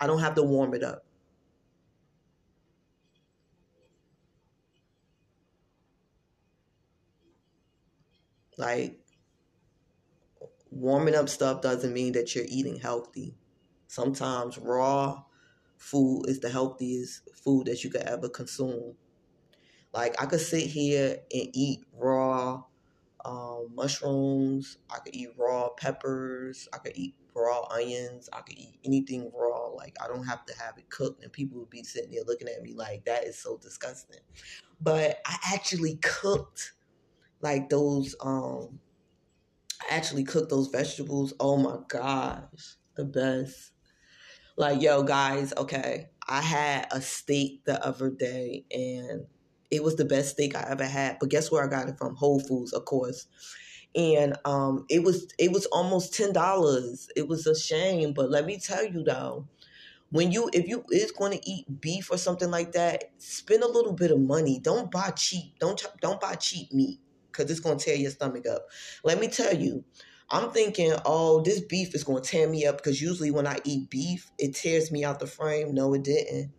[0.00, 1.04] I don't have to warm it up.
[8.58, 8.98] Like
[10.70, 13.34] warming up stuff doesn't mean that you're eating healthy.
[13.88, 15.22] Sometimes raw
[15.76, 18.94] food is the healthiest food that you could ever consume.
[19.92, 22.62] Like I could sit here and eat raw
[23.24, 24.78] um, mushrooms.
[24.90, 26.68] I could eat raw peppers.
[26.72, 28.28] I could eat raw onions.
[28.32, 29.66] I could eat anything raw.
[29.68, 32.48] Like I don't have to have it cooked, and people would be sitting there looking
[32.48, 34.20] at me like that is so disgusting.
[34.80, 36.72] But I actually cooked
[37.42, 38.78] like those um
[39.82, 41.34] I actually cook those vegetables.
[41.40, 43.72] Oh my gosh, the best.
[44.56, 46.08] Like, yo, guys, okay.
[46.28, 49.26] I had a steak the other day and
[49.70, 51.16] it was the best steak I ever had.
[51.18, 52.14] But guess where I got it from?
[52.14, 53.26] Whole Foods, of course.
[53.94, 57.08] And um it was it was almost ten dollars.
[57.16, 59.48] It was a shame, but let me tell you though,
[60.10, 63.68] when you if you is going to eat beef or something like that, spend a
[63.68, 64.60] little bit of money.
[64.60, 65.58] Don't buy cheap.
[65.58, 67.00] Don't don't buy cheap meat
[67.32, 68.66] because it's going to tear your stomach up.
[69.04, 69.84] Let me tell you,
[70.30, 73.58] I'm thinking, oh, this beef is going to tear me up because usually when I
[73.64, 75.74] eat beef, it tears me out the frame.
[75.74, 76.52] No, it didn't.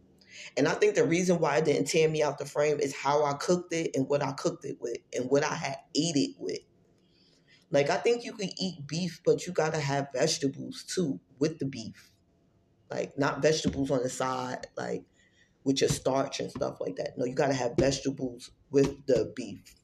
[0.57, 3.23] And I think the reason why it didn't tear me out the frame is how
[3.23, 6.35] I cooked it and what I cooked it with and what I had ate it
[6.37, 6.59] with.
[7.71, 11.57] Like, I think you can eat beef, but you got to have vegetables too with
[11.57, 12.11] the beef.
[12.91, 15.03] Like, not vegetables on the side, like
[15.63, 17.17] with your starch and stuff like that.
[17.17, 19.82] No, you got to have vegetables with the beef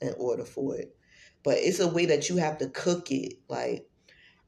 [0.00, 0.96] in order for it.
[1.42, 3.34] But it's a way that you have to cook it.
[3.48, 3.86] Like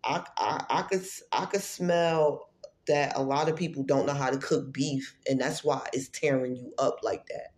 [0.05, 2.51] I, I, I could I could smell
[2.87, 6.09] that a lot of people don't know how to cook beef, and that's why it's
[6.09, 7.49] tearing you up like that.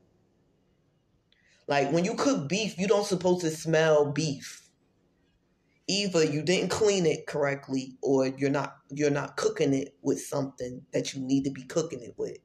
[1.68, 4.68] Like when you cook beef, you don't supposed to smell beef.
[5.88, 10.82] Either you didn't clean it correctly, or you're not you're not cooking it with something
[10.92, 12.38] that you need to be cooking it with,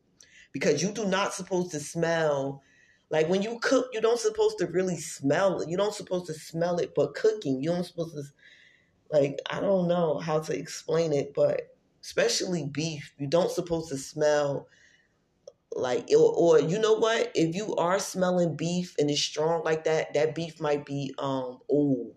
[0.51, 2.61] because you do not supposed to smell
[3.09, 5.69] like when you cook, you don't supposed to really smell it.
[5.69, 8.23] You don't supposed to smell it, but cooking, you don't supposed to
[9.11, 13.97] like I don't know how to explain it, but especially beef, you don't supposed to
[13.97, 14.67] smell
[15.71, 17.31] like or, or you know what?
[17.35, 21.59] If you are smelling beef and it's strong like that, that beef might be um
[21.69, 22.15] old.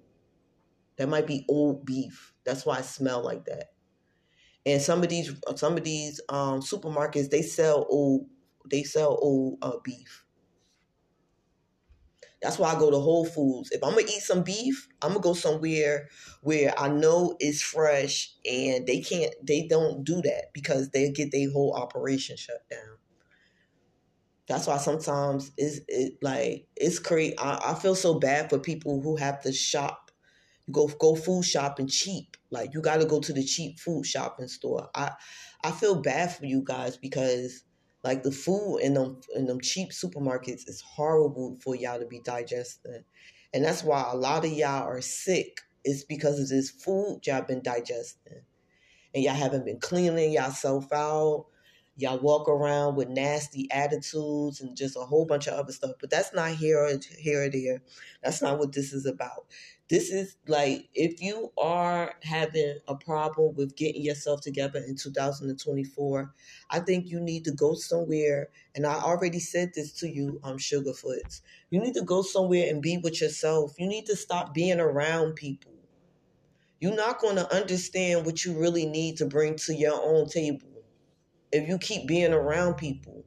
[0.97, 2.35] That might be old beef.
[2.45, 3.73] That's why I smell like that.
[4.67, 8.29] And some of these some of these um supermarkets they sell old
[8.71, 10.27] they sell old uh, beef.
[12.41, 13.71] That's why I go to Whole Foods.
[13.73, 16.09] If I'm gonna eat some beef, I'm gonna go somewhere
[16.43, 21.33] where I know it's fresh and they can't they don't do that because they get
[21.33, 22.99] their whole operation shut down.
[24.49, 27.39] That's why sometimes it's it like it's crazy.
[27.39, 30.11] I, I feel so bad for people who have to shop,
[30.73, 32.37] go go food shopping cheap.
[32.51, 34.89] Like you got to go to the cheap food shopping store.
[34.95, 35.13] I
[35.65, 37.65] I feel bad for you guys because
[38.05, 42.21] like the food in them in them cheap supermarkets is horrible for y'all to be
[42.21, 43.05] digesting.
[43.53, 45.61] And that's why a lot of y'all are sick.
[45.85, 48.43] It's because of this food y'all been digesting.
[49.15, 51.47] And y'all haven't been cleaning yourself out.
[52.01, 55.91] Y'all walk around with nasty attitudes and just a whole bunch of other stuff.
[56.01, 57.83] But that's not here or here or there.
[58.23, 59.47] That's not what this is about.
[59.91, 66.33] This is like if you are having a problem with getting yourself together in 2024,
[66.71, 68.51] I think you need to go somewhere.
[68.77, 71.41] And I already said this to you, um, Sugarfoots.
[71.71, 73.75] You need to go somewhere and be with yourself.
[73.77, 75.73] You need to stop being around people.
[76.81, 80.68] You're not going to understand what you really need to bring to your own table
[81.53, 83.25] if you keep being around people.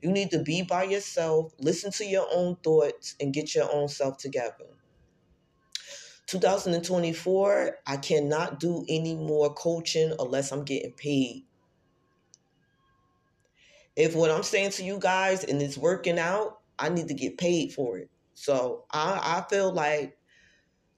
[0.00, 3.88] You need to be by yourself, listen to your own thoughts, and get your own
[3.88, 4.66] self together.
[6.26, 11.44] 2024, I cannot do any more coaching unless I'm getting paid.
[13.96, 17.38] If what I'm saying to you guys and it's working out, I need to get
[17.38, 18.10] paid for it.
[18.34, 20.16] So I, I feel like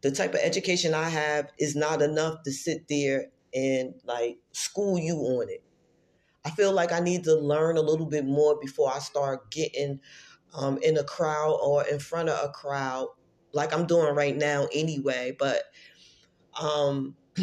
[0.01, 4.99] the type of education I have is not enough to sit there and like school
[4.99, 5.62] you on it.
[6.47, 9.99] I feel like I need to learn a little bit more before I start getting
[10.55, 13.09] um, in a crowd or in front of a crowd
[13.53, 15.34] like I'm doing right now anyway.
[15.36, 15.64] But
[16.61, 17.16] um,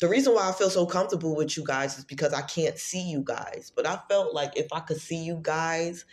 [0.00, 3.02] the reason why I feel so comfortable with you guys is because I can't see
[3.02, 3.72] you guys.
[3.74, 6.04] But I felt like if I could see you guys,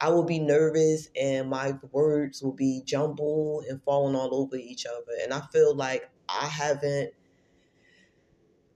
[0.00, 4.86] I would be nervous and my words will be jumbled and falling all over each
[4.86, 5.18] other.
[5.24, 7.10] And I feel like I haven't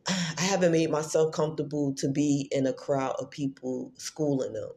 [0.09, 4.70] I haven't made myself comfortable to be in a crowd of people schooling them.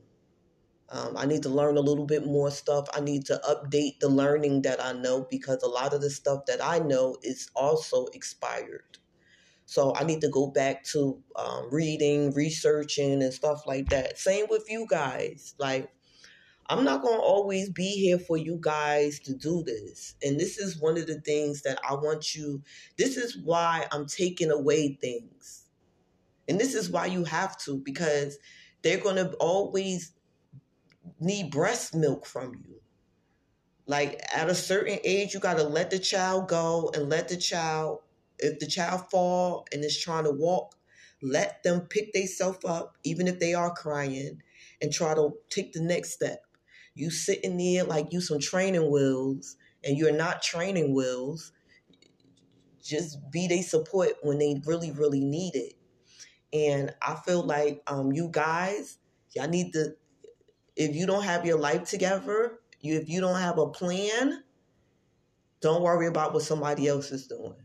[0.89, 2.87] Um, I need to learn a little bit more stuff.
[2.93, 6.45] I need to update the learning that I know because a lot of the stuff
[6.45, 8.99] that I know is also expired.
[9.65, 14.19] So I need to go back to um, reading, researching, and stuff like that.
[14.19, 15.55] Same with you guys.
[15.57, 15.89] Like,
[16.67, 20.15] I'm not going to always be here for you guys to do this.
[20.23, 22.63] And this is one of the things that I want you,
[22.97, 25.65] this is why I'm taking away things.
[26.47, 28.39] And this is why you have to, because
[28.81, 30.13] they're going to always
[31.19, 32.81] need breast milk from you.
[33.87, 37.37] Like at a certain age, you got to let the child go and let the
[37.37, 37.99] child,
[38.39, 40.75] if the child fall and is trying to walk,
[41.21, 44.41] let them pick themselves up, even if they are crying,
[44.81, 46.44] and try to take the next step.
[46.95, 51.51] You sitting there like you some training wheels, and you're not training wheels.
[52.83, 55.73] Just be they support when they really, really need it.
[56.53, 58.99] And I feel like um, you guys,
[59.35, 59.95] y'all need to
[60.75, 64.43] if you don't have your life together, you if you don't have a plan,
[65.61, 67.55] don't worry about what somebody else is doing.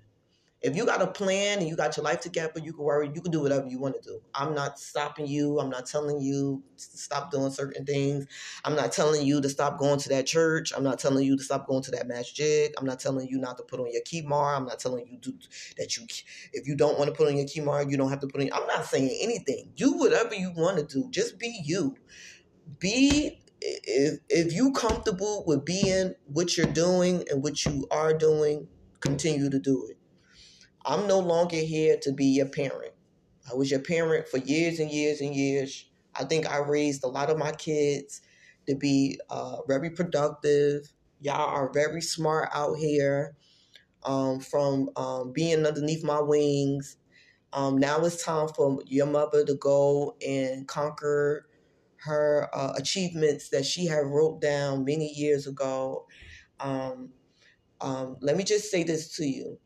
[0.63, 3.21] If you got a plan and you got your life together, you can worry, you
[3.23, 4.21] can do whatever you want to do.
[4.35, 5.59] I'm not stopping you.
[5.59, 8.27] I'm not telling you to stop doing certain things.
[8.65, 10.73] I'm not telling you to stop going to that church.
[10.77, 12.73] I'm not telling you to stop going to that masjid.
[12.79, 14.57] I'm not telling you not to put on your khimar.
[14.57, 15.35] I'm not telling you to,
[15.79, 16.07] that you
[16.53, 18.51] if you don't want to put on your khimar, you don't have to put on.
[18.53, 19.71] I'm not saying anything.
[19.77, 21.09] Do whatever you want to do.
[21.11, 21.97] Just be you
[22.79, 28.69] be if if you comfortable with being what you're doing and what you are doing,
[29.01, 30.00] continue to do it.
[30.85, 32.93] I'm no longer here to be your parent.
[33.51, 35.87] I was your parent for years and years and years.
[36.15, 38.23] I think I raised a lot of my kids
[38.67, 40.93] to be uh, very productive.
[41.21, 43.35] Y'all are very smart out here
[44.05, 46.97] um, from um, being underneath my wings.
[47.53, 51.47] Um, now it's time for your mother to go and conquer
[51.99, 56.07] her uh, achievements that she had wrote down many years ago.
[56.59, 57.11] Um,
[57.81, 59.59] um, let me just say this to you.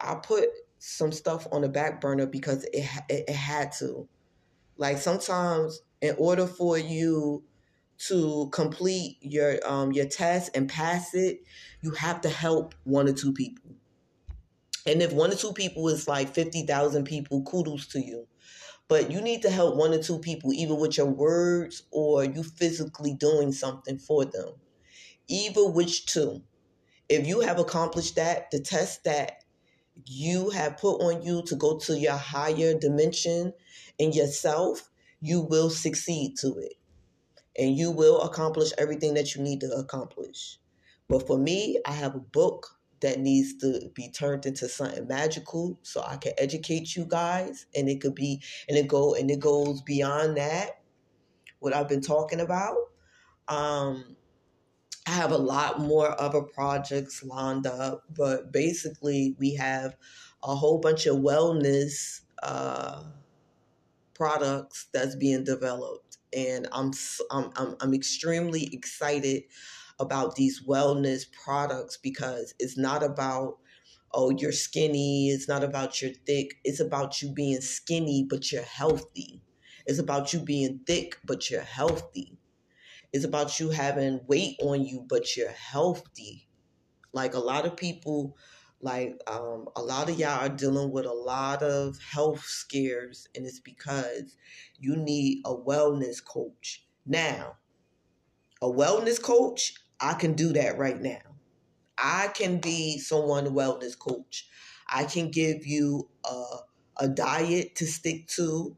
[0.00, 4.08] I put some stuff on the back burner because it, it, it had to.
[4.76, 7.42] Like sometimes, in order for you
[8.06, 11.40] to complete your um, your test and pass it,
[11.82, 13.72] you have to help one or two people.
[14.86, 18.28] And if one or two people is like fifty thousand people, kudos to you
[18.88, 22.42] but you need to help one or two people either with your words or you
[22.42, 24.48] physically doing something for them
[25.28, 26.42] either which two
[27.08, 29.44] if you have accomplished that the test that
[30.06, 33.52] you have put on you to go to your higher dimension
[33.98, 34.88] in yourself
[35.20, 36.74] you will succeed to it.
[37.58, 40.58] And you will accomplish everything that you need to accomplish.
[41.08, 45.78] But for me i have a book that needs to be turned into something magical
[45.82, 47.66] so I can educate you guys.
[47.74, 50.80] And it could be and it go and it goes beyond that
[51.60, 52.76] what I've been talking about.
[53.48, 54.16] Um
[55.08, 59.96] I have a lot more other projects lined up but basically we have
[60.42, 63.04] a whole bunch of wellness uh
[64.14, 66.92] products that's being developed and I'm
[67.30, 69.44] I'm I'm, I'm extremely excited
[70.00, 73.58] about these wellness products because it's not about
[74.12, 78.62] oh you're skinny it's not about you're thick it's about you being skinny but you're
[78.62, 79.42] healthy
[79.86, 82.38] It's about you being thick, but you're healthy.
[83.12, 86.48] It's about you having weight on you, but you're healthy.
[87.12, 88.36] Like a lot of people,
[88.80, 93.46] like um, a lot of y'all are dealing with a lot of health scares, and
[93.46, 94.36] it's because
[94.78, 96.86] you need a wellness coach.
[97.06, 97.56] Now,
[98.62, 101.20] a wellness coach, I can do that right now.
[101.96, 104.48] I can be someone wellness coach.
[104.88, 106.44] I can give you a,
[106.98, 108.76] a diet to stick to.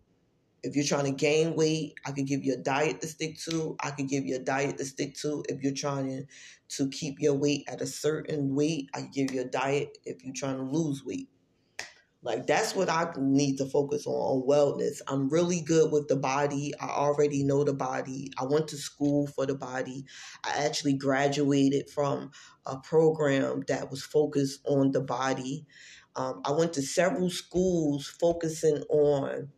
[0.63, 3.77] If you're trying to gain weight, I could give you a diet to stick to.
[3.83, 5.43] I could give you a diet to stick to.
[5.49, 6.27] If you're trying
[6.71, 10.23] to keep your weight at a certain weight, I can give you a diet if
[10.25, 11.29] you're trying to lose weight.
[12.23, 15.01] Like that's what I need to focus on on wellness.
[15.09, 16.73] I'm really good with the body.
[16.79, 18.31] I already know the body.
[18.39, 20.05] I went to school for the body.
[20.45, 22.31] I actually graduated from
[22.67, 25.65] a program that was focused on the body.
[26.15, 29.49] Um, I went to several schools focusing on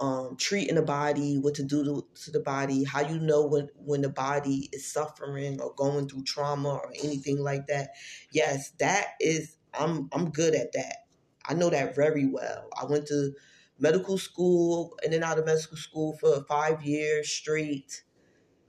[0.00, 3.68] um, treating the body, what to do to, to the body, how you know when,
[3.76, 7.90] when the body is suffering or going through trauma or anything like that.
[8.32, 11.06] Yes, that is I'm I'm good at that.
[11.46, 12.68] I know that very well.
[12.80, 13.32] I went to
[13.78, 18.04] medical school in and out of medical school for five years straight.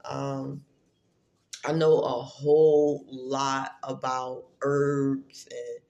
[0.04, 0.64] Um,
[1.64, 5.84] I know a whole lot about herbs and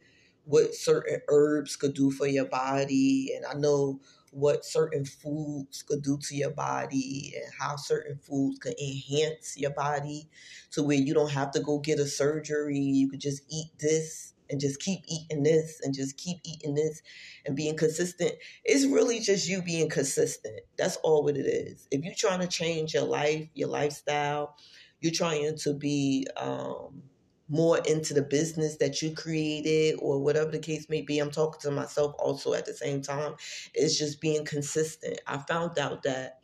[0.44, 4.00] what certain herbs could do for your body, and I know
[4.32, 9.70] what certain foods could do to your body and how certain foods could enhance your
[9.70, 10.28] body
[10.70, 12.78] to where you don't have to go get a surgery.
[12.78, 17.02] You could just eat this and just keep eating this and just keep eating this
[17.44, 18.32] and being consistent.
[18.64, 20.60] It's really just you being consistent.
[20.78, 21.86] That's all what it is.
[21.90, 24.56] If you're trying to change your life, your lifestyle,
[25.00, 27.02] you're trying to be um,
[27.52, 31.18] more into the business that you created or whatever the case may be.
[31.18, 33.34] I'm talking to myself also at the same time.
[33.74, 35.20] It's just being consistent.
[35.26, 36.40] I found out that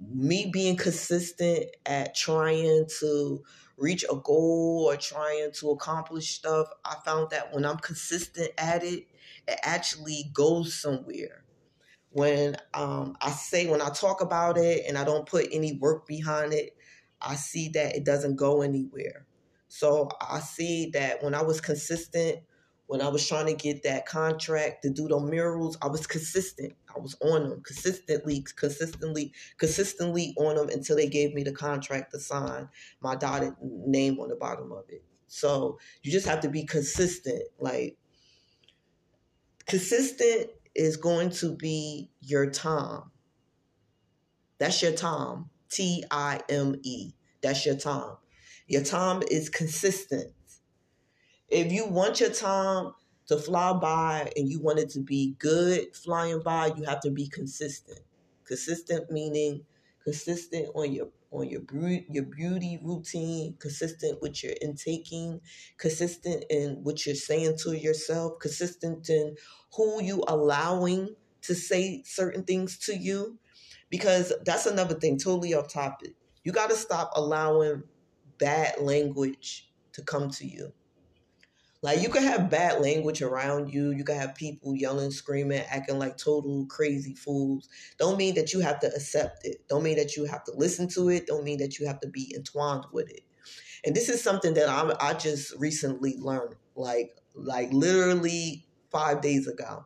[0.00, 3.42] me being consistent at trying to
[3.76, 8.84] reach a goal or trying to accomplish stuff, I found that when I'm consistent at
[8.84, 9.08] it,
[9.48, 11.42] it actually goes somewhere.
[12.10, 16.06] When um, I say, when I talk about it and I don't put any work
[16.06, 16.76] behind it,
[17.20, 19.25] I see that it doesn't go anywhere.
[19.78, 22.40] So I see that when I was consistent
[22.86, 26.72] when I was trying to get that contract to do the murals, I was consistent.
[26.94, 32.12] I was on them consistently, consistently, consistently on them until they gave me the contract
[32.12, 32.68] to sign
[33.00, 35.02] my dotted name on the bottom of it.
[35.26, 37.42] So you just have to be consistent.
[37.58, 37.96] Like
[39.66, 43.10] consistent is going to be your time.
[44.58, 45.50] That's your time.
[45.70, 47.12] T I M E.
[47.42, 48.16] That's your time.
[48.66, 50.32] Your time is consistent.
[51.48, 52.92] If you want your time
[53.28, 57.10] to fly by and you want it to be good flying by, you have to
[57.10, 58.00] be consistent.
[58.44, 59.64] Consistent meaning
[60.06, 61.62] consistent on your on your
[62.08, 65.40] your beauty routine, consistent with your intaking,
[65.76, 69.34] consistent in what you're saying to yourself, consistent in
[69.76, 73.38] who you allowing to say certain things to you.
[73.90, 76.14] Because that's another thing, totally off topic.
[76.44, 77.82] You got to stop allowing
[78.38, 80.72] bad language to come to you.
[81.82, 83.92] Like you can have bad language around you.
[83.92, 87.68] You can have people yelling, screaming, acting like total crazy fools.
[87.98, 89.58] Don't mean that you have to accept it.
[89.68, 91.26] Don't mean that you have to listen to it.
[91.26, 93.20] Don't mean that you have to be entwined with it.
[93.84, 96.56] And this is something that I I just recently learned.
[96.74, 99.84] Like like literally five days ago,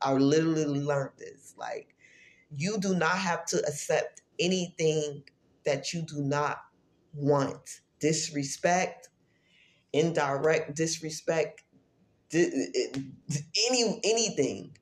[0.00, 1.54] I literally learned this.
[1.56, 1.94] Like
[2.54, 5.24] you do not have to accept anything
[5.64, 6.58] that you do not
[7.12, 7.80] want.
[8.00, 9.08] Disrespect,
[9.92, 11.62] indirect disrespect,
[12.32, 13.00] eh, eh,
[13.70, 14.76] any anything.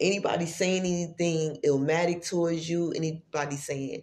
[0.00, 4.02] Anybody saying anything illmatic towards you, anybody saying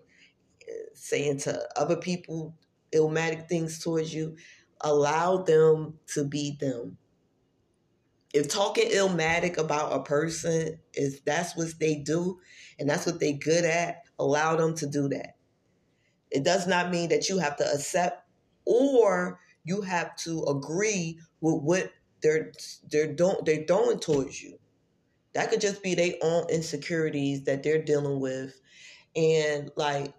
[0.94, 2.56] saying to other people
[2.94, 4.36] illmatic things towards you,
[4.82, 6.98] allow them to be them.
[8.34, 12.40] If talking illmatic about a person is that's what they do
[12.80, 15.36] and that's what they good at, allow them to do that.
[16.32, 18.28] It does not mean that you have to accept
[18.66, 21.92] or you have to agree with what
[22.24, 22.52] they're
[22.92, 24.58] they're don't they're throwing towards you.
[25.34, 28.60] That could just be their own insecurities that they're dealing with,
[29.16, 30.14] and like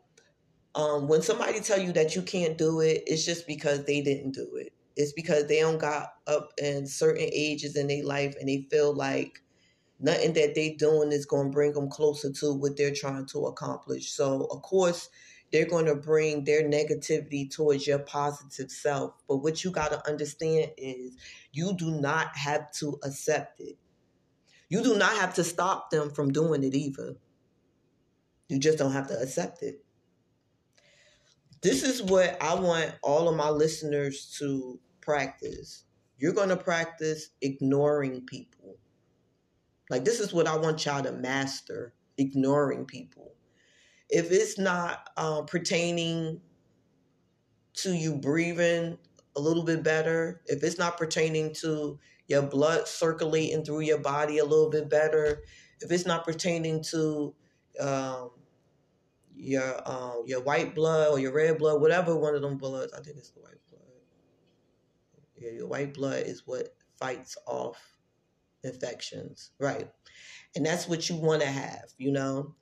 [0.75, 4.33] um, when somebody tell you that you can't do it, it's just because they didn't
[4.33, 4.73] do it.
[4.97, 8.95] It's because they don't got up in certain ages in their life and they feel
[8.95, 9.43] like
[10.01, 13.47] nothing that they doing is going to bring them closer to what they're trying to
[13.47, 14.11] accomplish.
[14.11, 15.09] So of course
[15.53, 19.13] they're going to bring their negativity towards your positive self.
[19.29, 21.17] But what you got to understand is
[21.53, 23.77] you do not have to accept it.
[24.71, 27.17] You do not have to stop them from doing it either.
[28.49, 29.85] You just don't have to accept it.
[31.61, 35.85] This is what I want all of my listeners to practice.
[36.19, 38.77] You're going to practice ignoring people.
[39.91, 43.35] Like, this is what I want y'all to master ignoring people.
[44.13, 46.43] If it's not uh, pertaining
[47.75, 48.99] to you breathing
[49.37, 51.99] a little bit better, if it's not pertaining to
[52.29, 55.43] your blood circulating through your body a little bit better,
[55.81, 57.35] if it's not pertaining to
[57.81, 58.31] um,
[59.35, 63.01] your um, your white blood or your red blood, whatever one of them bloods, I
[63.01, 63.83] think it's the white blood.
[65.37, 67.83] Yeah, your white blood is what fights off
[68.65, 69.91] infections, right?
[70.55, 72.55] And that's what you want to have, you know.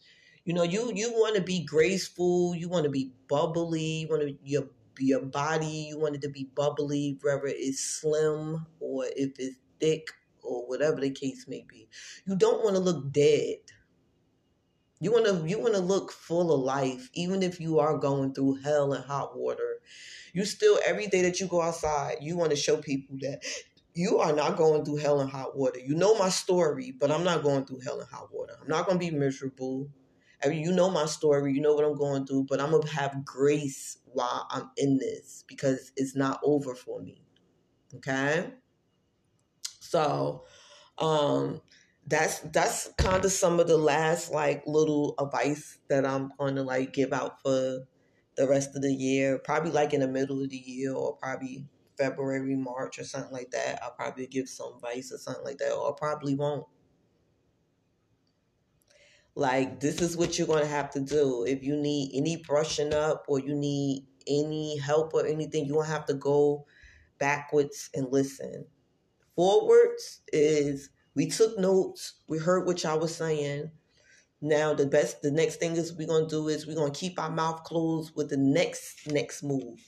[0.44, 4.22] You know, you you want to be graceful, you want to be bubbly, you want
[4.22, 4.64] to your
[4.98, 10.08] your body, you want it to be bubbly, whether it's slim or if it's thick
[10.42, 11.88] or whatever the case may be.
[12.26, 13.58] You don't want to look dead.
[15.00, 18.34] You want to you want to look full of life even if you are going
[18.34, 19.80] through hell and hot water.
[20.32, 23.42] You still every day that you go outside, you want to show people that
[23.94, 25.80] you are not going through hell and hot water.
[25.80, 28.56] You know my story, but I'm not going through hell and hot water.
[28.60, 29.88] I'm not going to be miserable.
[30.44, 32.82] I mean, you know my story, you know what I'm going through, but I'm going
[32.82, 37.22] to have grace while I'm in this because it's not over for me.
[37.96, 38.52] Okay?
[39.80, 40.46] So,
[40.98, 41.62] um
[42.06, 46.62] that's that's kind of some of the last like little advice that I'm going to
[46.62, 47.86] like give out for
[48.36, 49.38] the rest of the year.
[49.38, 51.66] Probably like in the middle of the year or probably
[51.98, 53.82] February, March or something like that.
[53.82, 56.66] I'll probably give some advice or something like that, or I probably won't.
[59.34, 61.44] Like this is what you're going to have to do.
[61.46, 65.88] If you need any brushing up or you need any help or anything, you won't
[65.88, 66.66] have to go
[67.18, 68.66] backwards and listen.
[69.36, 73.70] Forwards is we took notes, we heard what y'all was saying.
[74.42, 77.30] Now the best the next thing is we're gonna do is we're gonna keep our
[77.30, 79.78] mouth closed with the next next move.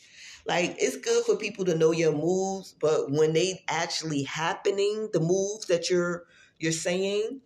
[0.47, 5.21] Like it's good for people to know your moves, but when they actually happening, the
[5.21, 6.25] moves that you're
[6.59, 7.41] you're saying,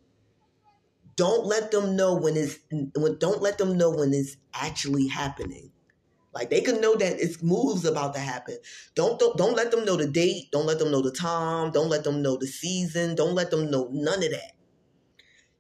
[1.17, 5.73] don't let them know when it's when don't let them know when it's actually happening.
[6.35, 8.59] Like they can know that it's moves about to happen.
[8.95, 10.51] Don't, don't don't let them know the date.
[10.53, 11.71] Don't let them know the time.
[11.71, 13.15] Don't let them know the season.
[13.15, 14.53] Don't let them know none of that.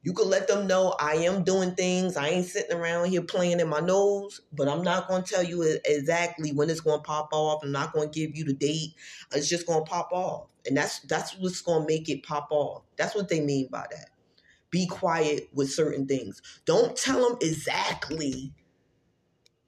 [0.03, 2.17] You can let them know I am doing things.
[2.17, 5.43] I ain't sitting around here playing in my nose, but I'm not going to tell
[5.43, 7.65] you exactly when it's going to pop off.
[7.65, 8.91] I'm not going to give you the date.
[9.33, 10.51] It's just going to pop off.
[10.65, 12.83] And that's that's what's going to make it pop off.
[12.97, 14.11] That's what they mean by that.
[14.71, 16.43] Be quiet with certain things.
[16.65, 18.53] Don't tell them exactly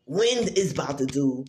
[0.05, 1.44] when it's about to do.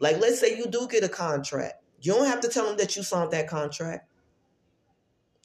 [0.00, 1.74] Like, let's say you do get a contract.
[2.00, 4.08] You don't have to tell them that you signed that contract.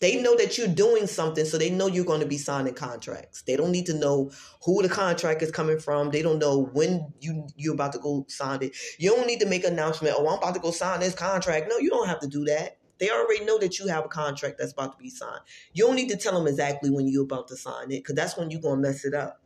[0.01, 3.43] They know that you're doing something, so they know you're going to be signing contracts.
[3.43, 4.31] They don't need to know
[4.65, 6.09] who the contract is coming from.
[6.09, 8.75] They don't know when you you're about to go sign it.
[8.97, 10.15] You don't need to make an announcement.
[10.17, 11.67] Oh, I'm about to go sign this contract.
[11.69, 12.77] No, you don't have to do that.
[13.01, 15.41] They already know that you have a contract that's about to be signed.
[15.73, 18.37] You don't need to tell them exactly when you're about to sign it, because that's
[18.37, 19.41] when you're gonna mess it up.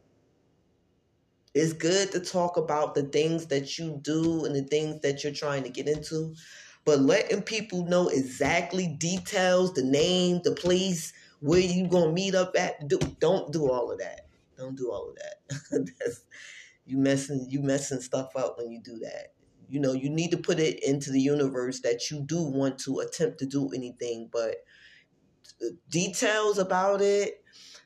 [1.53, 5.31] It's good to talk about the things that you do and the things that you're
[5.31, 6.35] trying to get into,
[6.83, 12.57] but letting people know exactly details, the name, the place, where you gonna meet up
[12.59, 14.27] at, do, don't do all of that.
[14.57, 15.89] Don't do all of that.
[16.85, 19.34] you messing you messing stuff up when you do that.
[19.70, 22.99] You know, you need to put it into the universe that you do want to
[22.99, 24.57] attempt to do anything, but
[25.89, 27.41] details about it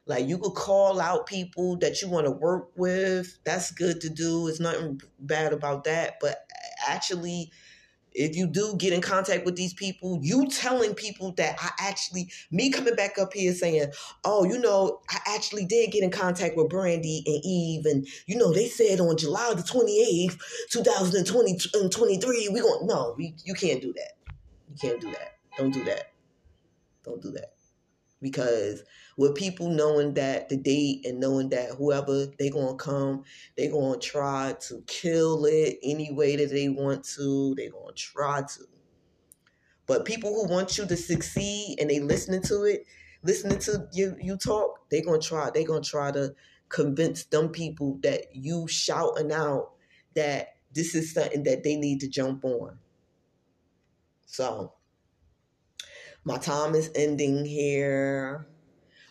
[0.06, 3.38] like you could call out people that you want to work with.
[3.46, 4.48] That's good to do.
[4.48, 6.16] It's nothing bad about that.
[6.20, 6.38] But
[6.88, 7.52] actually,
[8.20, 12.30] if you do get in contact with these people, you telling people that I actually,
[12.52, 13.92] me coming back up here saying,
[14.26, 17.86] oh, you know, I actually did get in contact with Brandy and Eve.
[17.86, 20.38] And, you know, they said on July the 28th,
[20.70, 24.34] 2023, um, we going, no, we, you can't do that.
[24.70, 25.38] You can't do that.
[25.58, 26.12] Don't do that.
[27.06, 27.54] Don't do that
[28.22, 28.84] because
[29.20, 33.22] with people knowing that the date and knowing that whoever they gonna come,
[33.58, 37.54] they gonna try to kill it any way that they want to.
[37.56, 38.64] They gonna try to.
[39.88, 42.86] But people who want you to succeed and they listening to it,
[43.22, 45.50] listening to you you talk, they gonna try.
[45.50, 46.34] They gonna try to
[46.70, 49.72] convince them people that you shouting out
[50.16, 52.80] that this is something that they need to jump on.
[54.28, 54.72] So
[56.24, 58.48] my time is ending here.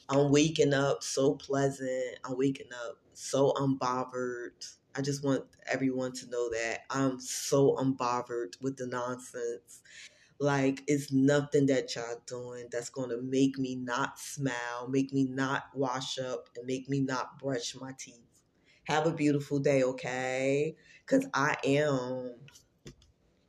[0.09, 2.19] I'm waking up so pleasant.
[2.25, 4.77] I'm waking up so unbothered.
[4.95, 9.83] I just want everyone to know that I'm so unbothered with the nonsense.
[10.41, 15.25] Like, it's nothing that y'all doing that's going to make me not smile, make me
[15.25, 18.21] not wash up, and make me not brush my teeth.
[18.85, 20.77] Have a beautiful day, okay?
[21.07, 22.35] Because I am